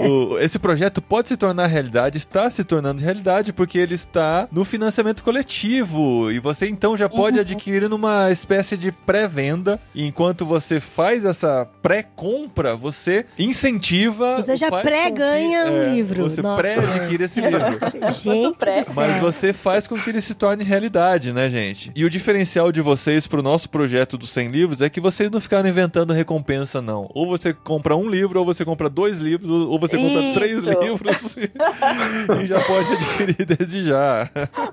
[0.10, 4.64] O- esse projeto pode se tornar realidade, está se tornando realidade, porque ele está no
[4.66, 6.32] financiamento coletivo.
[6.32, 9.80] E você então já pode adquirir numa espécie de pré-venda.
[9.94, 14.38] E enquanto você faz essa pré-compra, você incentiva.
[14.42, 16.24] Você o já pré-ganha um é, livro.
[16.24, 17.60] Você pré-adquire esse livro.
[18.12, 18.58] Gente.
[18.96, 21.92] Mas você faz com que ele se torne realidade, né, gente?
[21.96, 25.40] E o diferencial de vocês pro nosso projeto dos 100 livros é que vocês não
[25.40, 27.10] ficaram inventando recompensa, não.
[27.14, 30.34] Ou você compra um livro, ou você compra dois livros, ou você compra Isso.
[30.34, 31.38] três livros
[32.44, 34.30] e já pode adquirir desde já.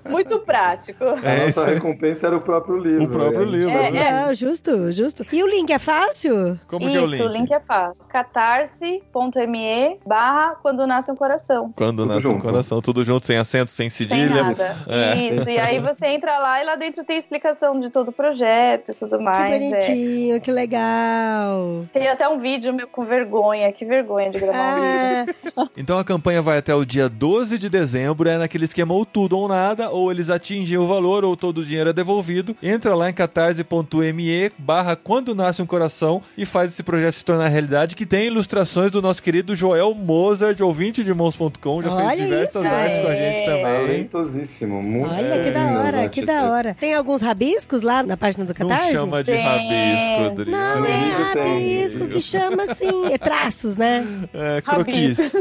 [0.08, 1.04] Muito prático.
[1.04, 1.74] A É, nossa isso aí.
[1.74, 3.04] recompensa era o próprio livro.
[3.04, 3.58] O próprio né?
[3.58, 3.70] livro.
[3.76, 4.34] É, é.
[4.34, 5.24] Justo, justo.
[5.32, 6.58] E o link é fácil?
[6.66, 7.22] Como que é o Isso, link?
[7.22, 8.04] o link é fácil.
[8.08, 11.72] catarse.me barra quando nasce um coração.
[11.76, 12.42] Quando Tudo nasce um junto.
[12.42, 14.42] coração, tudo junto, sem acento, sem Sem cedilha.
[14.44, 14.76] nada.
[14.88, 15.16] É.
[15.16, 18.35] Isso, e aí você entra lá e lá dentro tem explicação de todo o projeto
[18.44, 19.46] e tudo mais.
[19.46, 19.70] que é.
[19.70, 21.84] bonitinho, que legal.
[21.92, 23.72] Tem até um vídeo meu com vergonha.
[23.72, 25.34] Que vergonha de gravar um vídeo.
[25.56, 29.04] Ah, Então a campanha vai até o dia 12 de dezembro, é naquele esquema ou
[29.04, 32.56] tudo ou nada, ou eles atingem o valor ou todo o dinheiro é devolvido.
[32.62, 37.48] Entra lá em catarse.me barra quando nasce um coração e faz esse projeto se tornar
[37.48, 42.22] realidade, que tem ilustrações do nosso querido Joel Mozart, ouvinte de irmãos.com, já Olha fez
[42.22, 43.16] diversas isso, artes com a é.
[43.16, 43.86] gente também.
[43.86, 44.82] Talentosíssimo.
[44.82, 46.76] Muito olha que da hora, que da hora.
[46.78, 48.92] Tem alguns rabiscos lá na página do Não Catarse?
[48.92, 49.42] chama de Tem.
[49.42, 50.50] rabisco, Adri.
[50.50, 50.90] Não, No é
[51.34, 54.04] rabisco que chama assim, é traços, né?
[54.34, 55.34] É, croquis.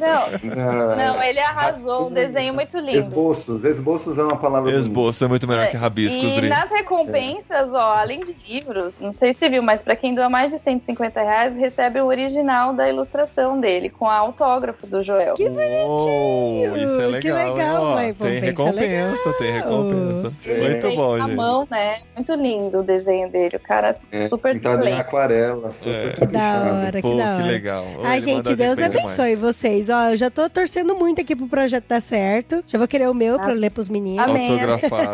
[0.00, 2.08] Não, não, ele arrasou.
[2.08, 2.98] Um desenho muito lindo.
[2.98, 3.64] Esboços.
[3.64, 4.70] Esboços é uma palavra.
[4.72, 6.48] Esboço é muito melhor que rabiscos, E Dri.
[6.48, 10.52] nas recompensas, ó, além de livros, não sei se viu, mas pra quem doa mais
[10.52, 15.34] de 150 reais, recebe o original da ilustração dele, com a autógrafo do Joel.
[15.34, 15.44] Que
[15.86, 17.20] Oh, isso é legal.
[17.20, 20.32] Que legal, Ó, uma tem recompensa recompensa, tem recompensa.
[20.44, 21.36] Muito bom, à gente.
[21.36, 21.96] mão, né?
[22.14, 23.56] Muito lindo o desenho dele.
[23.56, 26.12] O cara É, super pintado em aquarela, super É.
[26.12, 27.44] Que da hora, Pô, que da que hora.
[27.44, 27.84] legal.
[27.98, 29.56] Ô, Ai, ele gente, Deus abençoe demais.
[29.56, 29.88] vocês.
[29.90, 32.62] Ó, eu já tô torcendo muito aqui pro projeto dar certo.
[32.66, 34.24] Já vou querer o meu pra ler pros meninos.
[34.28, 34.50] Amém.
[34.50, 35.04] Autografado.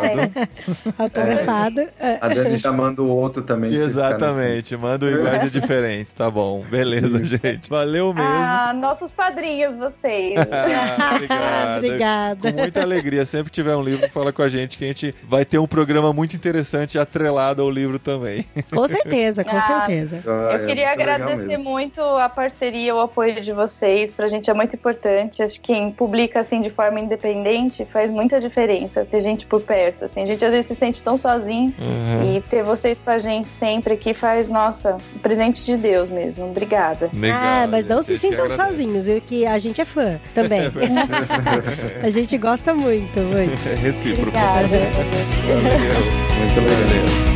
[0.97, 1.81] Autografado.
[1.99, 2.17] É.
[2.21, 3.73] A Dani já manda o outro também.
[3.73, 6.63] Exatamente, manda linguagens diferentes, tá bom.
[6.69, 7.69] Beleza, gente.
[7.69, 8.29] Valeu mesmo.
[8.29, 10.35] Ah, nossos padrinhos, vocês.
[10.51, 11.77] Ah, obrigado.
[11.77, 12.51] Obrigada.
[12.51, 13.25] Com muita alegria.
[13.25, 16.00] Sempre tiver um livro, fala com a gente que a gente vai ter um programa
[16.13, 18.45] muito interessante atrelado ao livro também.
[18.73, 20.17] Com certeza, com Ah, certeza.
[20.17, 20.29] assim.
[20.29, 24.11] Ah, Eu é queria muito legal agradecer muito a parceria, o apoio de vocês.
[24.11, 25.41] Pra gente é muito importante.
[25.43, 29.05] Acho que quem publica assim de forma independente faz muita diferença.
[29.09, 30.23] Ter gente por perto, assim.
[30.23, 32.35] A gente às vezes se sente tão sozinho Uhum.
[32.35, 36.45] e ter vocês com a gente sempre aqui faz, nossa, um presente de Deus mesmo.
[36.49, 37.09] Obrigada.
[37.13, 39.21] Legal, ah, mas não se sintam sozinhos, viu?
[39.21, 40.61] Que a gente é fã também.
[42.03, 43.69] a gente gosta muito, muito.
[43.69, 44.29] É recíproco.
[44.29, 45.90] Obrigada.
[45.99, 47.31] Muito legal.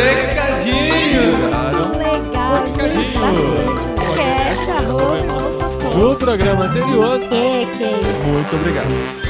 [0.00, 1.34] Recadinhos!
[1.98, 3.20] Legal, Recadinho.
[4.16, 8.26] Cash, arroba, No programa anterior, Que, que isso?
[8.28, 9.29] muito obrigado.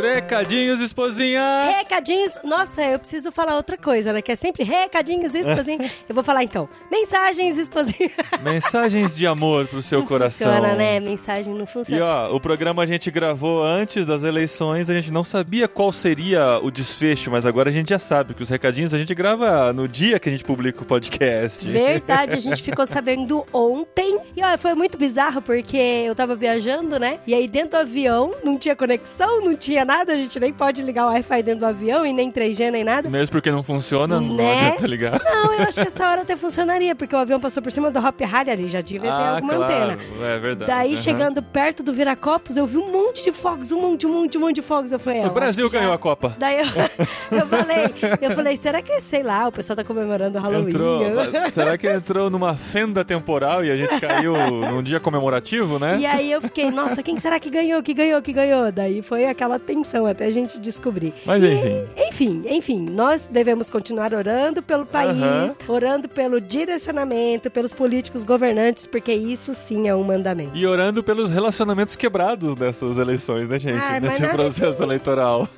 [0.00, 1.42] Recadinhos, esposinha!
[1.78, 2.38] Recadinhos.
[2.42, 4.20] Nossa, eu preciso falar outra coisa, né?
[4.22, 5.90] Que é sempre recadinhos, esposinha.
[6.08, 6.68] Eu vou falar então.
[6.90, 8.10] Mensagens, esposinha.
[8.42, 10.52] Mensagens de amor pro seu Não coração.
[10.52, 11.00] Funciona, né?
[11.00, 12.04] Mensagem não E funciona.
[12.04, 16.58] ó, o programa a gente gravou antes das eleições, a gente não sabia qual seria
[16.62, 19.86] o desfecho, mas agora a gente já sabe que os recadinhos a gente grava no
[19.88, 21.66] dia que a gente publica o podcast.
[21.66, 24.18] Verdade, a gente ficou sabendo ontem.
[24.36, 27.18] E ó, foi muito bizarro porque eu tava viajando, né?
[27.26, 30.82] E aí dentro do avião não tinha conexão, não tinha nada, a gente nem pode
[30.82, 33.08] ligar o Wi-Fi dentro do avião e nem 3G nem nada.
[33.08, 34.54] Mesmo porque não funciona, não Né?
[34.68, 35.20] adianta ligar.
[35.24, 37.98] Não, eu acho que essa hora até funcionaria, porque o avião passou por cima do
[37.98, 39.74] Hop Harry ali, já devia ter ah, alguma claro.
[39.92, 39.98] antena.
[40.22, 40.70] É verdade.
[40.70, 41.02] Daí, aham.
[41.02, 44.40] chegando perto do Viracopos, eu vi um monte de fogos, um monte, um monte, um
[44.40, 44.92] monte de fogos.
[44.92, 46.34] Eu falei, é, O Brasil que já- ganhou a Copa.
[46.38, 46.64] Daí eu,
[47.38, 50.70] eu falei, eu falei, será que, sei lá, o pessoal tá comemorando o Halloween?
[50.70, 51.02] Entrou,
[51.52, 55.96] será que entrou numa fenda temporal e a gente caiu num dia comemorativo, né?
[55.98, 58.72] E aí eu fiquei, nossa, quem será que ganhou, que ganhou, que ganhou?
[58.72, 59.73] Daí foi aquela tensão
[60.08, 61.12] até a gente descobrir.
[61.24, 61.84] Mas E, enfim.
[62.08, 69.12] enfim, enfim, nós devemos continuar orando pelo país, orando pelo direcionamento, pelos políticos governantes, porque
[69.12, 70.52] isso sim é um mandamento.
[70.54, 73.74] E orando pelos relacionamentos quebrados dessas eleições, né, gente?
[73.78, 75.48] Mas Nesse processo eleitoral.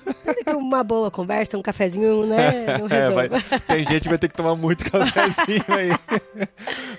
[0.44, 2.78] Que uma boa conversa, um cafezinho, né?
[2.78, 3.28] Não É, vai-
[3.66, 5.90] tem gente que vai ter que tomar muito cafezinho aí.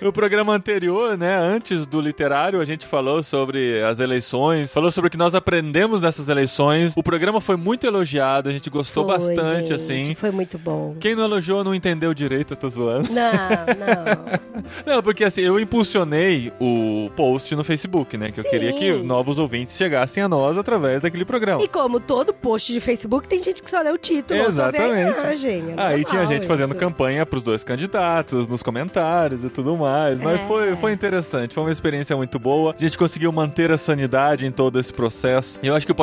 [0.00, 5.08] No programa anterior, né, antes do literário, a gente falou sobre as eleições, falou sobre
[5.08, 6.92] o que nós aprendemos nessas eleições.
[6.96, 10.14] O programa foi muito elogiado, a gente gostou Foi, bastante gente, assim.
[10.14, 10.94] Foi muito bom.
[11.00, 13.08] Quem não elogiou não entendeu direito, eu tô zoando.
[13.10, 13.32] Não,
[14.84, 14.94] não.
[14.96, 18.30] Não, porque assim, eu impulsionei o post no Facebook, né?
[18.30, 18.50] Que eu Sim.
[18.50, 21.62] queria que novos ouvintes chegassem a nós através daquele programa.
[21.62, 25.14] E como todo post de Facebook, tem gente que só lê o título, Exatamente.
[25.40, 25.72] vê.
[25.76, 26.80] É Aí tinha gente fazendo isso.
[26.80, 30.20] campanha pros dois candidatos, nos comentários e tudo mais.
[30.20, 30.44] Mas É.
[30.46, 32.74] foi, foi interessante, foi uma experiência muito boa.
[32.78, 35.58] A gente conseguiu manter a sanidade em todo esse processo.
[35.62, 35.94] E eu acho que o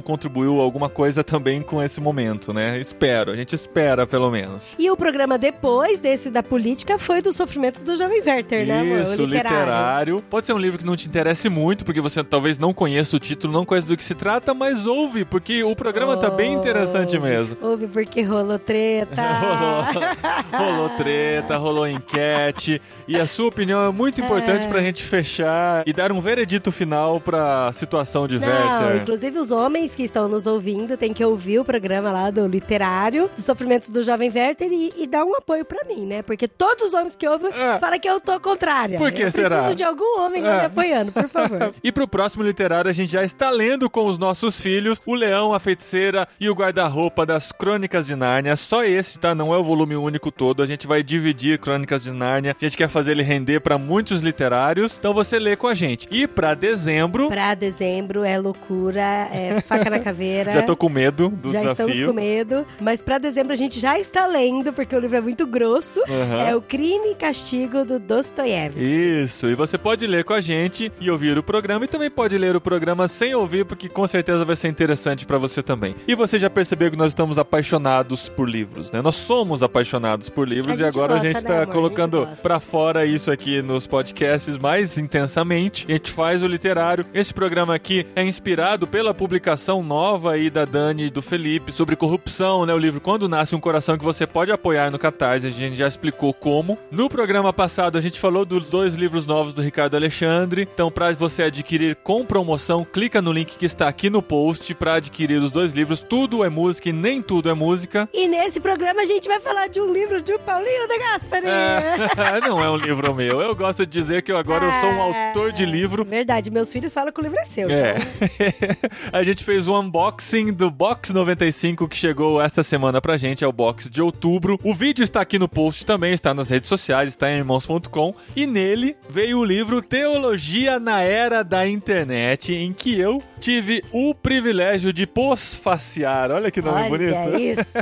[0.00, 2.78] contribuiu alguma coisa também com esse momento, né?
[2.78, 4.70] Espero, a gente espera pelo menos.
[4.78, 9.00] E o programa depois desse da política foi dos sofrimentos do Jovem Werther, né, amor?
[9.00, 9.58] Isso, O literário.
[9.58, 10.24] literário.
[10.30, 13.20] Pode ser um livro que não te interesse muito, porque você talvez não conheça o
[13.20, 17.18] título, não conheça do que se trata, mas ouve, porque o programa tá bem interessante
[17.18, 17.56] mesmo.
[17.60, 19.20] Ouve porque rolou treta.
[19.40, 22.80] rolou, rolou treta, rolou enquete.
[23.06, 27.20] E a sua opinião é muito importante pra gente fechar e dar um veredito final
[27.20, 29.02] pra situação de Não, Werther.
[29.02, 33.30] inclusive os homens que estão nos ouvindo têm que ouvir o programa lá do literário,
[33.36, 36.22] dos sofrimentos do jovem Werther e, e dar um apoio pra mim, né?
[36.22, 37.78] Porque todos os homens que ouvem É.
[37.78, 38.98] falam que eu tô contrária.
[38.98, 39.56] Por que eu será?
[39.58, 40.60] preciso de algum homem É.
[40.60, 41.74] me apoiando, por favor.
[41.82, 45.52] E pro próximo literário, a gente já está lendo com os nossos filhos O Leão,
[45.54, 48.56] a Feiticeira e o Guarda-Roupa das Crônicas de Nárnia.
[48.56, 49.34] Só esse, tá?
[49.34, 50.62] Não é o volume único todo.
[50.62, 52.54] A gente vai dividir Crônicas de Nárnia.
[52.60, 54.96] A gente quer fazer ele render pra muitos literários.
[54.98, 56.06] Então você lê com a gente.
[56.10, 59.00] E pra dezembro, Pra dezembro é loucura,
[59.32, 60.52] é faca na caveira.
[60.52, 62.08] já tô com medo do Já estamos desafio.
[62.08, 65.46] com medo, mas pra dezembro a gente já está lendo, porque o livro é muito
[65.46, 66.00] grosso.
[66.08, 66.42] Aham.
[66.42, 68.80] É o Crime e Castigo do Dostoiévski.
[68.82, 72.36] Isso, e você pode ler com a gente e ouvir o programa, e também pode
[72.36, 75.94] ler o programa sem ouvir, porque com certeza vai ser interessante pra você também.
[76.06, 79.00] E você já percebeu que nós estamos apaixonados por livros, né?
[79.02, 81.56] Nós somos apaixonados por livros e agora gosta, a gente né, tá?
[81.56, 82.36] A gente colocando gosta.
[82.36, 85.84] pra fora isso aqui nos podcasts mais intensamente.
[85.88, 87.04] A gente faz o literário.
[87.14, 91.94] Esse programa aqui é inspirado pela publicação nova aí da Dani e do Felipe sobre
[91.94, 92.74] corrupção, né?
[92.74, 95.46] O livro Quando Nasce um Coração que você pode apoiar no Catarse.
[95.46, 96.76] A gente já explicou como.
[96.90, 100.68] No programa passado a gente falou dos dois livros novos do Ricardo Alexandre.
[100.74, 104.94] Então, para você adquirir com promoção, clica no link que está aqui no post para
[104.94, 106.02] adquirir os dois livros.
[106.02, 108.08] Tudo é música e nem tudo é música.
[108.12, 111.46] E nesse programa a gente vai falar de um livro de Paulinho da Gaspari.
[111.46, 113.40] É, não é um livro meu.
[113.40, 115.28] Eu gosto de dizer que eu agora eu sou um É.
[115.28, 116.04] autor de livro.
[116.04, 117.68] Verdade, meus filhos falam que o livro é seu.
[117.68, 117.94] É.
[117.98, 118.90] então.
[119.12, 123.46] a gente fez o unboxing do Box 95 que chegou esta semana pra gente, é
[123.46, 124.58] o box de outubro.
[124.62, 128.14] O vídeo está aqui no post também, está nas redes sociais, está em irmãos.com.
[128.34, 134.14] E nele veio o livro Teologia na Era da Internet, em que eu tive o
[134.14, 136.30] privilégio de posfaciar.
[136.30, 137.38] Olha que nome Olha bonito.
[137.38, 137.72] isso.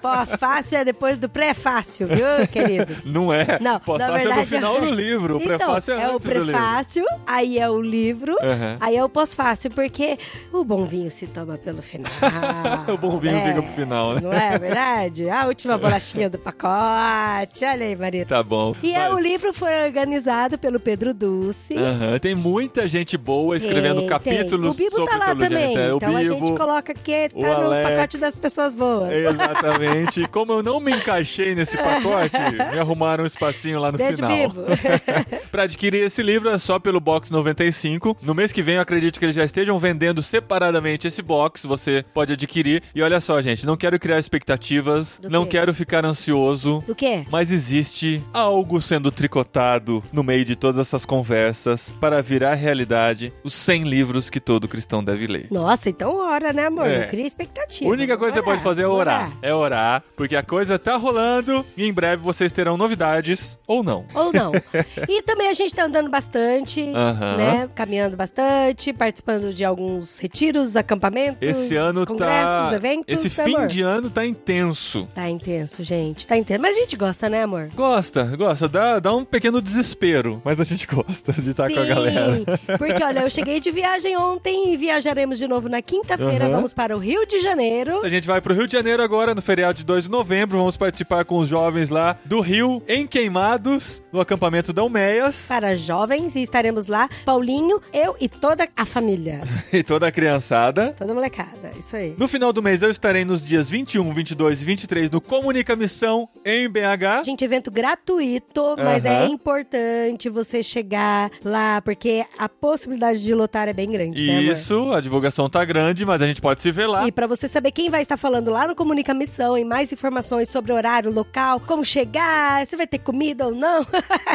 [0.00, 3.04] Pós-fácil é depois do pré-fácil, viu, queridos?
[3.04, 3.58] Não é?
[3.60, 5.34] Não, Pós-fácil é no final do livro.
[5.38, 6.44] O então, prefácio é, é o antes do livro.
[6.46, 8.76] prefácio, aí é o livro, Aham.
[8.80, 10.18] aí é o pós-fácil, porque
[10.52, 12.10] o bom vinho se toma pelo final.
[12.92, 14.20] O bom vinho É, fica pro final, né?
[14.22, 15.28] Não é verdade?
[15.30, 17.64] A última bolachinha do pacote.
[17.64, 18.26] Olha aí, Marita.
[18.36, 18.74] Tá bom.
[18.82, 21.76] E é, Mas- o livro foi organizado pelo Pedro Dulce.
[21.76, 24.86] Aham, Tem muita gente boa escrevendo Tem, capítulos tem.
[24.86, 25.76] O Bibo sobre tá lá também.
[25.78, 27.88] É, então a Bibo, gente coloca que tá no Alex.
[27.90, 29.12] pacote das pessoas boas.
[29.12, 30.22] Exatamente.
[30.22, 32.36] E Como eu não me encaixei nesse pacote,
[32.72, 34.30] me arrumaram um espacinho lá no Beijo, final.
[34.30, 34.64] Bibo.
[35.50, 38.16] Pra adquirir esse livro é só pelo Box 95.
[38.20, 41.66] No mês que vem eu acredito que eles já estejam vendendo separadamente esse box.
[41.66, 42.82] Você pode adquirir.
[42.94, 45.50] E olha só, gente, não quero criar expectativas, Do não quê?
[45.58, 46.82] quero ficar ansioso.
[46.86, 47.24] Do quê?
[47.30, 53.52] Mas existe algo sendo tricotado no meio de todas essas conversas para virar realidade os
[53.54, 55.46] 100 livros que todo cristão deve ler.
[55.50, 56.86] Nossa, então ora, né, amor?
[56.86, 57.00] É.
[57.02, 57.88] Não cria expectativa.
[57.88, 59.32] A única coisa que você pode fazer é vamos orar.
[59.42, 64.04] É orar, porque a coisa tá rolando e em breve vocês terão novidades ou não.
[64.14, 64.52] Ou não.
[65.08, 67.36] e também a gente tá andando bastante, Aham.
[67.36, 67.68] né?
[67.74, 71.03] Caminhando bastante, participando de alguns retiros, acampamentos,
[71.40, 72.74] Esse ano congressos, tá.
[72.74, 73.04] eventos.
[73.06, 73.66] Esse fim amor.
[73.66, 75.08] de ano tá intenso.
[75.14, 76.26] Tá intenso, gente.
[76.26, 76.60] Tá intenso.
[76.60, 77.68] Mas a gente gosta, né, amor?
[77.74, 78.68] Gosta, gosta.
[78.68, 82.40] Dá, dá um pequeno desespero, mas a gente gosta de estar com a Sim, galera.
[82.78, 86.46] Porque, olha, eu cheguei de viagem ontem e viajaremos de novo na quinta-feira.
[86.46, 86.54] Aham.
[86.54, 88.00] Vamos para o Rio de Janeiro.
[88.04, 90.58] A gente vai pro Rio de Janeiro agora, no feriado de 2 de novembro.
[90.58, 95.46] Vamos participar com os jovens lá do Rio, em Queimados, no acampamento da Almeias.
[95.48, 99.42] Para jovens e estaremos lá, Paulinho, eu e toda a família.
[99.72, 100.83] E toda a criançada.
[100.92, 102.14] Toda molecada, isso aí.
[102.18, 106.28] No final do mês eu estarei nos dias 21, 22 e 23 no Comunica Missão
[106.44, 107.24] em BH.
[107.24, 113.72] Gente, evento gratuito, mas é importante você chegar lá, porque a possibilidade de lotar é
[113.72, 114.42] bem grande, né?
[114.42, 117.06] Isso, a divulgação tá grande, mas a gente pode se ver lá.
[117.06, 120.48] E pra você saber quem vai estar falando lá no Comunica Missão e mais informações
[120.48, 123.86] sobre horário, local, como chegar, se vai ter comida ou não.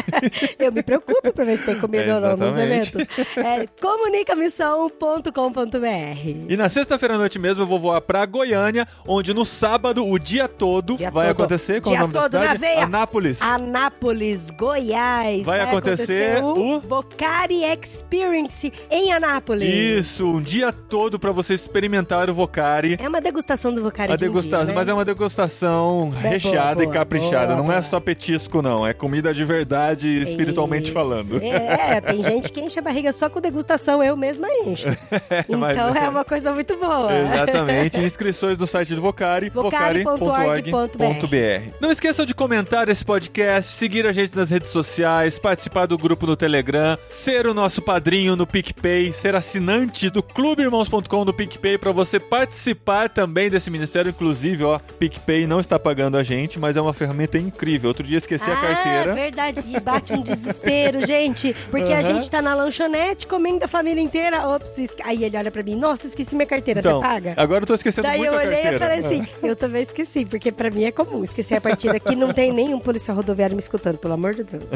[0.58, 3.04] Eu me preocupo pra ver se tem comida ou não nos eventos.
[3.36, 6.39] É comunicamissão.com.br.
[6.48, 10.18] E na sexta-feira à noite mesmo eu vou voar pra Goiânia onde no sábado, o
[10.18, 11.40] dia todo, Dia vai todo.
[11.42, 11.80] acontecer.
[11.80, 12.84] Qual Dia é o nome todo da na veia.
[12.84, 13.40] Anápolis.
[13.40, 15.42] Anápolis, Goiás.
[15.44, 19.72] Vai acontecer o, o- Bocari Experience em Anápolis.
[19.72, 22.96] Isso, um dia todo pra você experimentar o Vocari.
[23.00, 24.74] É uma degustação do Vocari A de um degustação, dia, né?
[24.74, 27.54] mas é uma degustação É recheada boa, e boa, caprichada.
[27.54, 28.86] boa, não é só petisco, não.
[28.86, 30.92] É comida de verdade, espiritualmente Isso.
[30.92, 31.40] falando.
[31.42, 34.86] É, é, tem gente que enche a barriga só com degustação, eu mesma encho.
[35.58, 36.04] mas Então é.
[36.06, 37.10] é uma coisa muito boa.
[37.12, 37.98] Exatamente.
[38.00, 41.74] Inscrições no site do Vocari, Vocari.org.br.
[41.80, 46.28] Não esqueçam de comentar esse podcast, seguir a gente nas redes sociais, participar do grupo
[46.28, 51.90] no Telegram, ser o nosso padrinho no PicPay, ser assinante do clubeirmãos.com do PicPay para
[51.90, 54.10] você participar também desse ministério.
[54.10, 57.88] Inclusive, ó, PicPay não está pagando a gente, mas é uma ferramenta incrível.
[57.88, 59.14] Outro dia esqueci a Ah, carteira.
[59.14, 59.64] verdade.
[59.66, 61.56] E bate um desespero, gente.
[61.72, 62.14] Porque a Aham.
[62.14, 64.46] gente tá na lanchonete comendo a família inteira.
[64.48, 64.70] Ops,
[65.04, 67.34] aí ele olha pra mim, nossa, esqueci minha carteira, Então, você paga?
[67.36, 70.50] agora eu tô esquecendo Daí muito eu olhei e falei assim, eu também esqueci, porque
[70.52, 73.98] pra mim é comum esquecer a partida aqui, não tem nenhum policial rodoviário me escutando,
[73.98, 74.62] pelo amor de Deus.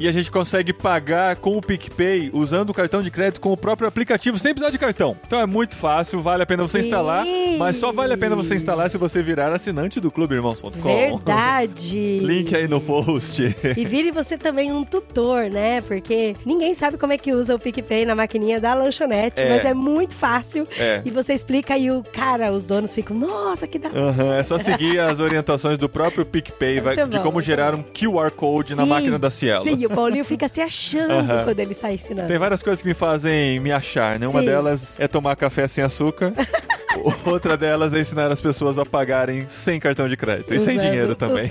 [0.00, 3.56] E a gente consegue pagar com o PicPay usando o cartão de crédito com o
[3.56, 5.16] próprio aplicativo, sem precisar de cartão.
[5.26, 6.86] Então é muito fácil, vale a pena você Sim.
[6.86, 7.24] instalar,
[7.58, 10.70] mas só vale a pena você instalar se você virar assinante do clubeirmãos.com.
[10.80, 12.18] Verdade.
[12.22, 13.42] Link aí no post.
[13.76, 15.80] E vire você também um tutor, né?
[15.82, 19.48] Porque ninguém sabe como é que usa o PicPay na maquininha da lanchonete, É.
[19.48, 20.61] mas é muito fácil.
[20.78, 21.02] É.
[21.04, 24.58] E você explica e o cara, os donos ficam, nossa, que da Aham, é só
[24.58, 27.78] seguir as orientações do próprio PicPay vai- de como gerar bom.
[27.78, 29.64] um QR Code na Sim, máquina da Cielo.
[29.64, 31.44] Sim, o Paulinho fica se achando Aham.
[31.44, 32.28] quando ele sai ensinando.
[32.28, 34.26] Tem várias coisas que me fazem me achar, né?
[34.28, 34.46] Uma Sim.
[34.46, 36.32] delas é tomar café sem açúcar.
[37.24, 40.52] Outra delas é ensinar as pessoas a pagarem sem cartão de crédito.
[40.54, 41.48] E sem Usando dinheiro também.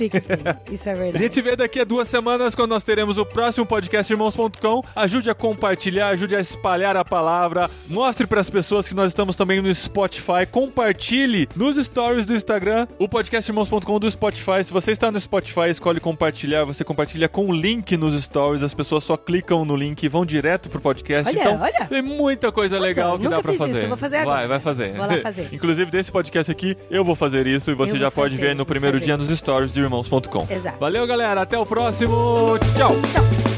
[0.72, 1.24] Isso é A verdade.
[1.24, 4.84] gente se vê daqui a duas semanas quando nós teremos o próximo podcast irmãos.com.
[4.96, 7.70] Ajude a compartilhar, ajude a espalhar a palavra.
[7.88, 10.46] Mostre para as pessoas que nós estamos também no Spotify.
[10.50, 14.64] Compartilhe nos stories do Instagram o podcast irmãos.com do Spotify.
[14.64, 16.64] Se você está no Spotify, escolhe compartilhar.
[16.66, 18.64] Você compartilha com o link nos stories.
[18.64, 21.28] As pessoas só clicam no link e vão direto pro podcast.
[21.30, 21.86] Olha, então, olha.
[21.88, 23.88] tem muita coisa Nossa, legal que dá pra fiz isso, fazer.
[23.88, 24.48] vou fazer Vai, agora.
[24.48, 24.89] vai fazer.
[24.94, 25.22] Vou lá fazer.
[25.51, 28.55] Inclusive, desse podcast aqui, eu vou fazer isso e você Eu já pode fazer, ver
[28.55, 29.05] no primeiro fazer.
[29.05, 30.47] dia nos stories de irmãos.com.
[30.49, 30.79] Exato.
[30.79, 31.41] Valeu, galera.
[31.41, 32.57] Até o próximo.
[32.77, 32.91] Tchau.
[33.13, 33.51] Tchau.